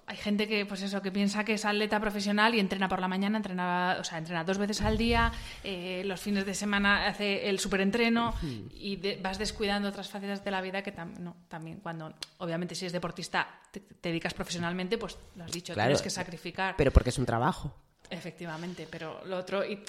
[0.09, 3.09] hay gente que, pues eso, que piensa que es atleta profesional y entrena por la
[3.09, 5.33] mañana, entrena, o sea, entrena dos veces al día,
[5.65, 8.33] eh, los fines de semana hace el superentreno
[8.73, 12.93] y vas descuidando otras facetas de la vida que no, también cuando, obviamente, si eres
[12.93, 16.75] deportista, te, dedicas profesionalmente, pues lo has dicho, tienes que sacrificar.
[16.77, 17.75] Pero porque es un trabajo.
[18.09, 19.83] Efectivamente, pero lo otro, y,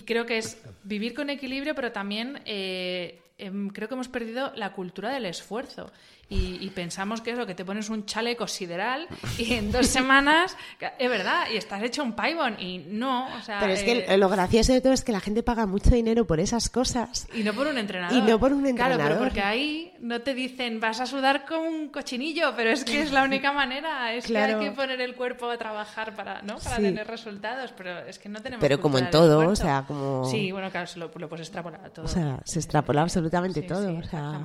[0.00, 4.72] creo que es vivir con equilibrio, pero también eh, em, creo que hemos perdido la
[4.72, 5.92] cultura del esfuerzo
[6.32, 10.56] y, pensamos que es lo que te pones un chaleco sideral y en dos semanas,
[10.98, 13.58] es verdad, y estás hecho un paibón y no, o sea...
[13.58, 16.26] Pero es que eh, lo gracioso de todo es que la gente paga mucho dinero
[16.26, 17.26] por esas cosas.
[17.34, 18.16] Y no por un entrenador.
[18.16, 18.98] Y no por un entrenador.
[18.98, 22.84] Claro, pero porque ahí no te dicen vas a sudar con un cochinillo, pero es
[22.84, 26.42] que es la única manera, es que hay que poner el cuerpo a trabajar para,
[26.42, 26.58] ¿no?
[26.58, 28.60] para tener resultados, pero es que no tenemos...
[28.62, 30.24] Pero como en todo, o sea, como...
[30.30, 32.04] Sí, bueno, claro, lo, lo puedes extrapolar a todo.
[32.04, 33.98] O sea, se extrapola absolutamente todo.
[33.98, 34.40] o sea,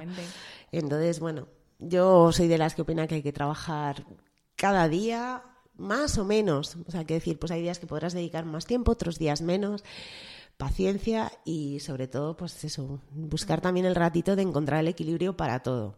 [0.71, 1.47] entonces, bueno,
[1.79, 4.05] yo soy de las que opina que hay que trabajar
[4.55, 5.43] cada día
[5.77, 6.77] más o menos.
[6.87, 9.83] O sea, que decir, pues hay días que podrás dedicar más tiempo, otros días menos.
[10.57, 15.61] Paciencia y sobre todo, pues eso, buscar también el ratito de encontrar el equilibrio para
[15.61, 15.97] todo.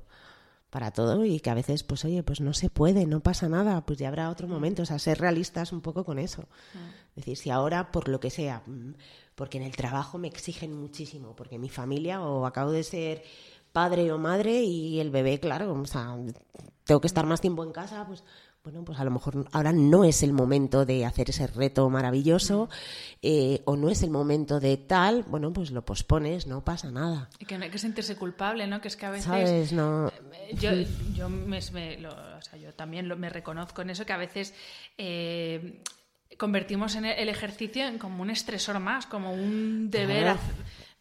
[0.72, 3.86] Para todo y que a veces, pues oye, pues no se puede, no pasa nada,
[3.86, 4.82] pues ya habrá otro momento.
[4.82, 6.48] O sea, ser realistas un poco con eso.
[7.16, 8.94] Es decir, si ahora, por lo que sea, mm,
[9.36, 13.24] porque en el trabajo me exigen muchísimo, porque mi familia o acabo de ser
[13.78, 16.18] padre o madre y el bebé, claro, o sea,
[16.84, 18.24] tengo que estar más tiempo en casa, pues
[18.64, 22.70] bueno, pues a lo mejor ahora no es el momento de hacer ese reto maravilloso
[23.22, 27.30] eh, o no es el momento de tal, bueno, pues lo pospones, no pasa nada.
[27.38, 28.82] Y que no hay que sentirse culpable, ¿no?
[28.82, 29.26] Que es que a veces...
[29.26, 29.72] ¿Sabes?
[29.72, 30.08] No...
[30.08, 30.72] Eh, yo,
[31.14, 34.56] yo, me, o sea, yo también me reconozco en eso, que a veces...
[34.98, 35.84] Eh,
[36.38, 40.36] convertimos en el ejercicio en como un estresor más, como un deber.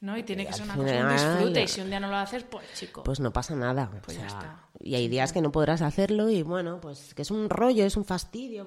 [0.00, 0.16] ¿No?
[0.16, 1.62] Y tiene que ser una cosa, un disfrute.
[1.62, 3.02] Y si un día no lo haces, pues chico.
[3.02, 3.90] Pues no pasa nada.
[4.04, 4.68] Pues ya está.
[4.80, 7.96] Y hay días que no podrás hacerlo y bueno, pues que es un rollo, es
[7.96, 8.66] un fastidio.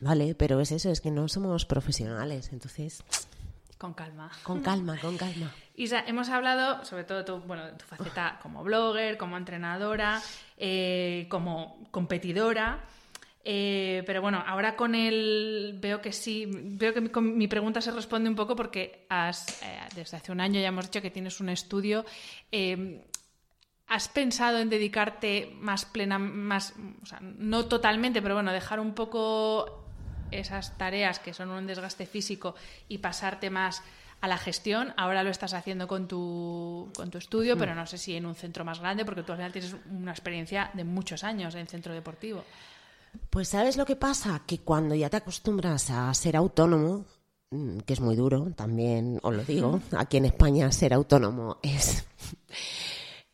[0.00, 3.04] Vale, pero es eso, es que no somos profesionales, entonces...
[3.78, 4.30] Con calma.
[4.42, 5.52] Con calma, con calma.
[5.74, 10.20] Isa, hemos hablado sobre todo tu, bueno, tu faceta como blogger, como entrenadora,
[10.56, 12.84] eh, como competidora.
[13.44, 17.90] Eh, pero bueno, ahora con el veo que sí, veo que mi, mi pregunta se
[17.90, 21.40] responde un poco porque has, eh, desde hace un año ya hemos dicho que tienes
[21.40, 22.04] un estudio.
[22.52, 23.04] Eh,
[23.88, 28.94] ¿Has pensado en dedicarte más plena, más, o sea, no totalmente, pero bueno, dejar un
[28.94, 29.84] poco
[30.30, 32.54] esas tareas que son un desgaste físico
[32.88, 33.82] y pasarte más
[34.22, 34.94] a la gestión.
[34.96, 38.36] Ahora lo estás haciendo con tu, con tu estudio, pero no sé si en un
[38.36, 41.92] centro más grande, porque tú al final tienes una experiencia de muchos años en centro
[41.92, 42.44] deportivo.
[43.30, 47.04] Pues sabes lo que pasa, que cuando ya te acostumbras a ser autónomo,
[47.50, 52.04] mm, que es muy duro, también os lo digo, aquí en España ser autónomo es,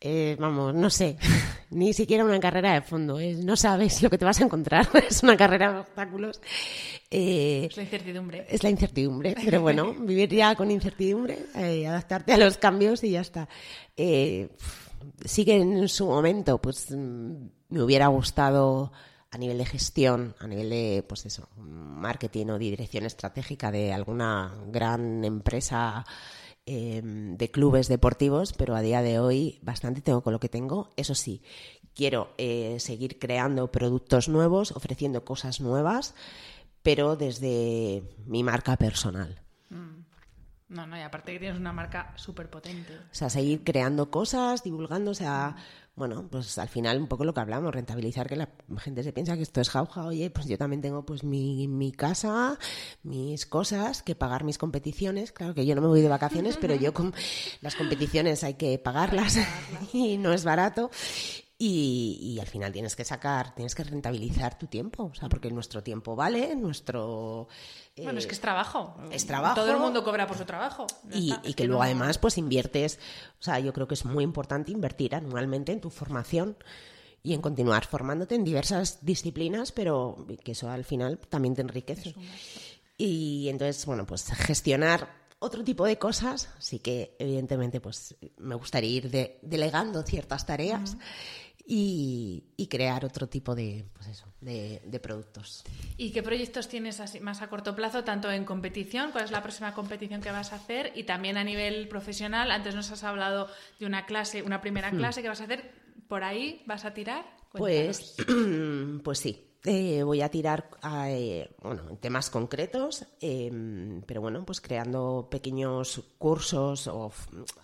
[0.01, 1.17] eh, vamos, no sé,
[1.71, 4.87] ni siquiera una carrera de fondo, es, no sabes lo que te vas a encontrar,
[5.09, 6.41] es una carrera de obstáculos.
[7.09, 8.45] Eh, es la incertidumbre.
[8.49, 13.11] Es la incertidumbre, pero bueno, vivir ya con incertidumbre, eh, adaptarte a los cambios y
[13.11, 13.47] ya está.
[15.25, 18.91] sigue en su momento, pues mm, me hubiera gustado
[19.31, 23.93] a nivel de gestión, a nivel de, pues eso, marketing o de dirección estratégica de
[23.93, 26.05] alguna gran empresa
[26.65, 30.89] em, de clubes deportivos, pero a día de hoy bastante tengo con lo que tengo.
[30.95, 31.43] Eso sí,
[31.93, 36.15] quiero eh, seguir creando productos nuevos, ofreciendo cosas nuevas,
[36.81, 39.41] pero desde mi marca personal.
[39.69, 40.09] Mm.
[40.69, 42.95] No, no, y aparte que tienes una marca súper potente.
[42.95, 45.55] O sea, seguir creando cosas, divulgando, o sea,
[45.95, 49.35] bueno, pues al final un poco lo que hablamos, rentabilizar que la gente se piensa
[49.35, 52.57] que esto es jauja, oye, pues yo también tengo pues mi, mi casa,
[53.03, 56.75] mis cosas, que pagar mis competiciones, claro que yo no me voy de vacaciones, pero
[56.75, 57.13] yo con
[57.61, 59.37] las competiciones hay que pagarlas
[59.93, 60.89] y no es barato.
[61.61, 65.83] Y, al final tienes que sacar, tienes que rentabilizar tu tiempo, o sea, porque nuestro
[65.83, 67.49] tiempo vale, nuestro...
[67.97, 68.95] bueno, es que es trabajo.
[69.11, 69.55] Es trabajo.
[69.55, 70.87] Todo el mundo cobra por su trabajo.
[71.11, 72.97] Y, que, luego además pues inviertes,
[73.41, 76.55] o sea, yo creo que es muy importante invertir anualmente en tu formación
[77.23, 82.15] y en continuar formándote en diversas disciplinas, pero que eso al final también te enriquece.
[82.97, 88.89] Y entonces, bueno, pues gestionar otro tipo de cosas, sí que evidentemente pues me gustaría
[88.89, 90.95] ir delegando ciertas tareas
[91.71, 95.63] y, crear otro tipo de, pues eso, de, productos.
[95.97, 99.43] ¿Y qué proyectos tienes así, más a corto plazo, tanto en competición, cuál es la
[99.43, 102.49] próxima competición que vas a hacer, y también a nivel profesional?
[102.49, 103.47] Antes nos has hablado
[103.79, 104.97] de una clase, una primera hmm.
[104.97, 105.71] clase que vas a hacer,
[106.07, 107.25] ¿por ahí vas a tirar?
[107.51, 108.15] Pues,
[109.03, 110.69] pues sí, eh, voy a tirar
[111.07, 117.11] eh, bueno, en temas concretos, em, pero bueno, pues creando pequeños cursos o,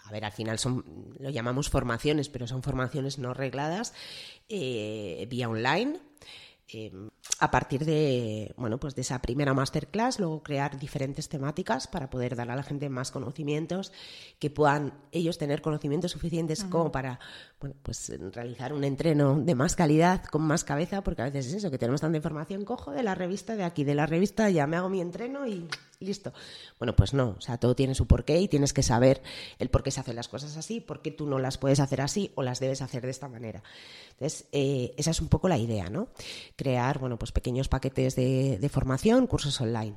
[0.03, 3.93] a ver, al final son, lo llamamos formaciones, pero son formaciones no regladas
[4.49, 5.99] eh, vía online
[6.67, 7.09] Em,
[7.39, 12.35] a partir de, bueno, pues de esa primera masterclass, luego crear diferentes temáticas para poder
[12.35, 13.91] dar a la gente más conocimientos,
[14.39, 17.19] que puedan ellos tener conocimientos suficientes como para
[17.59, 21.53] bueno, pues realizar un entreno de más calidad, con más cabeza, porque a veces es
[21.55, 24.65] eso, que tenemos tanta información, cojo de la revista de aquí, de la revista, ya
[24.65, 25.67] me hago mi entreno y
[25.99, 26.33] listo.
[26.79, 29.21] Bueno, pues no, o sea, todo tiene su porqué y tienes que saber
[29.59, 32.01] el por qué se hacen las cosas así, por qué tú no las puedes hacer
[32.01, 33.63] así o las debes hacer de esta manera.
[34.11, 36.09] Entonces, eh, esa es un poco la idea, ¿no?
[36.55, 39.95] Crear, bueno, pues pequeños paquetes de, de formación, cursos online.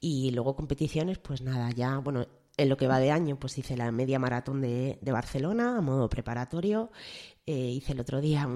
[0.00, 2.26] Y luego competiciones, pues nada, ya, bueno,
[2.56, 5.80] en lo que va de año, pues hice la media maratón de, de Barcelona a
[5.80, 6.90] modo preparatorio.
[7.44, 8.48] Eh, hice el otro día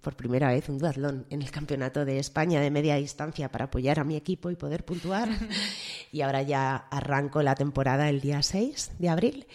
[0.00, 3.98] por primera vez un duatlón en el Campeonato de España de media distancia para apoyar
[3.98, 5.28] a mi equipo y poder puntuar.
[6.12, 9.46] y ahora ya arranco la temporada el día 6 de abril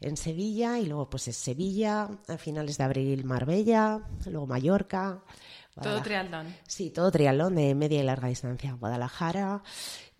[0.00, 5.22] en Sevilla y luego pues es Sevilla, a finales de abril Marbella, luego Mallorca.
[5.82, 6.54] Todo triatlón.
[6.66, 8.74] Sí, todo triatlón de media y larga distancia.
[8.74, 9.62] Guadalajara,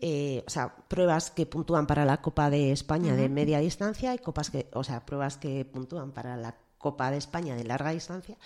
[0.00, 4.18] eh, o sea, pruebas que puntúan para la Copa de España de media distancia y
[4.18, 8.36] copas que, o sea, pruebas que puntúan para la Copa de España de larga distancia.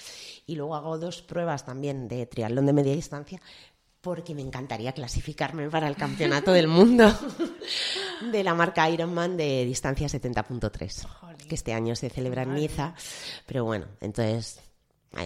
[0.46, 3.40] Y luego hago dos pruebas también de triatlón de media distancia
[4.00, 7.12] porque me encantaría clasificarme para el campeonato del mundo
[8.32, 12.94] de la marca Ironman de distancia 70.3, que este año se celebra en Niza,
[13.46, 14.60] pero bueno, entonces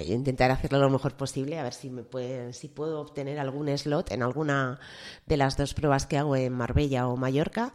[0.06, 4.12] intentar hacerlo lo mejor posible, a ver si me puede, si puedo obtener algún slot
[4.12, 4.78] en alguna
[5.26, 7.74] de las dos pruebas que hago en Marbella o Mallorca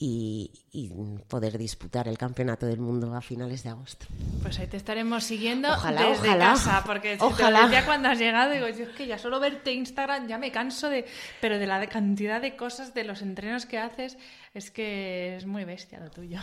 [0.00, 0.52] y,
[1.26, 4.06] poder disputar el campeonato del mundo a finales de agosto.
[4.42, 7.68] Pues ahí te estaremos siguiendo desde casa, porque ojalá.
[7.70, 10.88] ya cuando has llegado digo, yo es que ya solo verte Instagram ya me canso
[10.88, 11.04] de,
[11.40, 14.16] pero de la cantidad de cosas, de los entrenos que haces,
[14.54, 16.38] es que es muy bestia lo tuyo.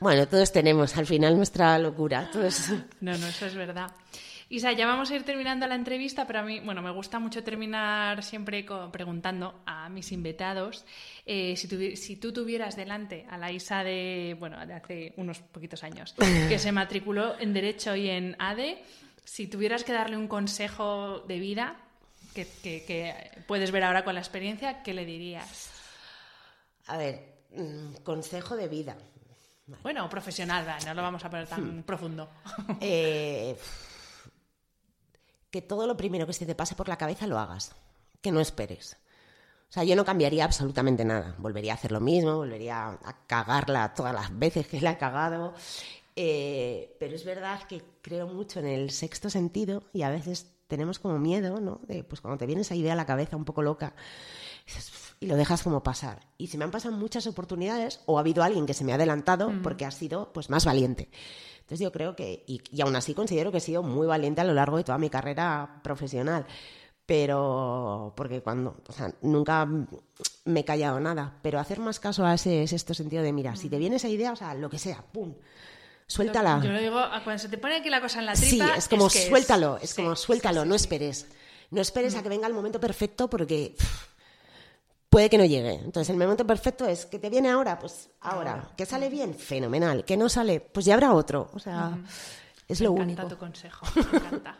[0.00, 2.30] Bueno, todos tenemos al final nuestra locura,
[3.00, 3.90] No, no, eso es verdad.
[4.50, 7.44] Isa, ya vamos a ir terminando la entrevista, pero a mí, bueno, me gusta mucho
[7.44, 10.86] terminar siempre preguntando a mis invitados
[11.26, 16.14] eh, si, tú tuvieras delante a la Isa de, bueno, de hace unos poquitos años,
[16.48, 18.82] que se matriculó en Derecho y en ADE,
[19.22, 21.76] si tuvieras que darle un consejo de vida
[22.34, 25.70] que, puedes ver ahora con la experiencia, ¿qué le dirías?
[26.86, 28.96] A ver, mm, consejo de vida.
[29.82, 31.82] Bueno, profesional, no lo vamos a poner tan hmm.
[31.82, 32.30] profundo.
[32.80, 33.54] Eh,
[35.50, 37.74] que todo lo primero que se te pase por la cabeza lo hagas,
[38.20, 38.96] que no esperes.
[39.68, 41.34] O sea, yo no cambiaría absolutamente nada.
[41.38, 45.54] Volvería a hacer lo mismo, volvería a cagarla todas las veces que la he cagado.
[46.16, 50.98] Eh, pero es verdad que creo mucho en el sexto sentido y a veces tenemos
[50.98, 51.80] como miedo, ¿no?
[51.86, 53.94] De, pues cuando te viene esa idea a la cabeza un poco loca
[55.20, 56.20] y lo dejas como pasar.
[56.38, 58.96] Y se me han pasado muchas oportunidades o ha habido alguien que se me ha
[58.96, 59.62] adelantado mm.
[59.62, 61.10] porque ha sido pues más valiente.
[61.68, 64.54] Entonces yo creo que, y, aún así considero que he sido muy valiente a lo
[64.54, 66.46] largo de toda mi carrera profesional,
[67.04, 69.68] pero porque cuando, o sea, nunca
[70.46, 73.68] me he callado nada, pero hacer más caso a ese sexto sentido de, mira, si
[73.68, 75.34] te viene esa idea, o sea, lo que sea, ¡pum!
[76.06, 76.58] Suéltala.
[76.64, 78.64] Yo lo digo, cuando se te pone aquí la cosa en la tripa...
[78.64, 81.26] Sí, es como suéltalo, es, como suéltalo, no esperes.
[81.70, 83.76] No esperes a que venga el momento perfecto porque
[85.08, 85.74] puede que no llegue.
[85.74, 88.70] Entonces, el momento perfecto es que te viene ahora, pues ahora.
[88.76, 90.04] Que sale bien, fenomenal.
[90.04, 91.50] Que no sale, pues ya habrá otro.
[91.54, 91.98] O sea,
[92.66, 93.06] es lo único.
[93.06, 94.56] Me encanta tu consejo, me encanta.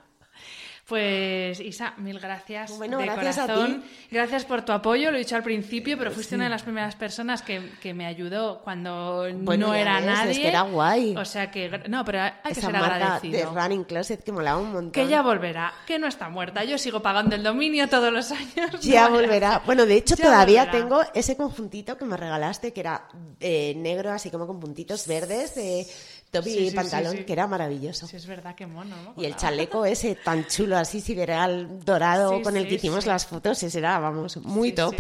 [0.89, 2.79] Pues Isa, mil gracias.
[2.79, 3.65] Bueno, de gracias corazón.
[3.65, 3.91] a ti.
[4.11, 6.97] Gracias por tu apoyo, lo he dicho al principio, pero fuiste una de las primeras
[6.97, 10.31] personas que, que me ayudó cuando no era nadie.
[10.31, 11.15] Es que era guay.
[11.15, 13.39] O sea que, no, pero hay que ser agradecido.
[13.39, 14.93] de Running Closet que molaba un montón.
[14.93, 16.65] Que ya volverá, que no está muerta.
[16.65, 18.49] Yo sigo pagando el dominio todos los años.
[18.81, 19.63] Ya volverá.
[19.67, 23.09] Bueno, de hecho todavía tengo ese conjuntito que me regalaste que era
[23.41, 25.87] eh, negro, así como con puntitos verdes de
[26.31, 28.07] top y pantalón, que era maravilloso.
[28.07, 29.15] Sí, es verdad, qué mono.
[29.17, 33.63] y el chaleco ese tan chulo, así sideral dorado, con el que hicimos las fotos,
[33.63, 34.95] ese era, vamos, muy top.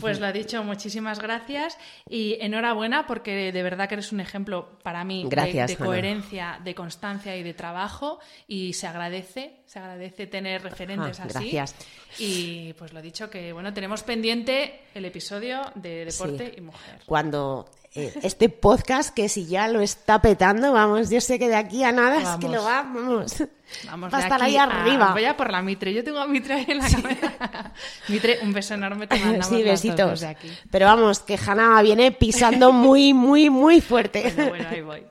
[0.00, 1.78] Pues lo ha dicho, muchísimas gracias
[2.08, 7.36] y enhorabuena porque de verdad que eres un ejemplo para mí de, coherencia, de constancia
[7.36, 11.50] y de trabajo y se agradece, se agradece tener referentes así.
[11.50, 11.74] Gracias.
[12.18, 17.00] Y pues lo dicho que bueno, tenemos pendiente el episodio de deporte y mujer.
[17.06, 21.82] Cuando este podcast que si ya lo está petando, vamos, yo sé que de aquí
[21.84, 23.42] a nada es que lo va, vamos,
[23.86, 25.12] Vamos va a de estar ahí a- arriba.
[25.12, 25.92] voy a por la Mitre.
[25.92, 27.72] Yo tengo a Mitre ahí en la cabeza.
[28.08, 30.10] Mitre, un beso enorme te mandamos Sí, besitos.
[30.10, 30.50] desde aquí.
[30.70, 34.32] Pero vamos, que Hanna viene pisando muy, muy, muy fuerte.
[34.34, 35.02] Bueno, bueno, ahí voy.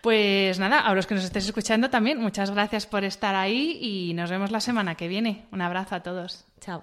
[0.00, 4.14] Pues nada, a los que nos estéis escuchando también, muchas gracias por estar ahí y
[4.14, 5.46] nos vemos la semana que viene.
[5.52, 6.44] Un abrazo a todos.
[6.60, 6.82] Chao.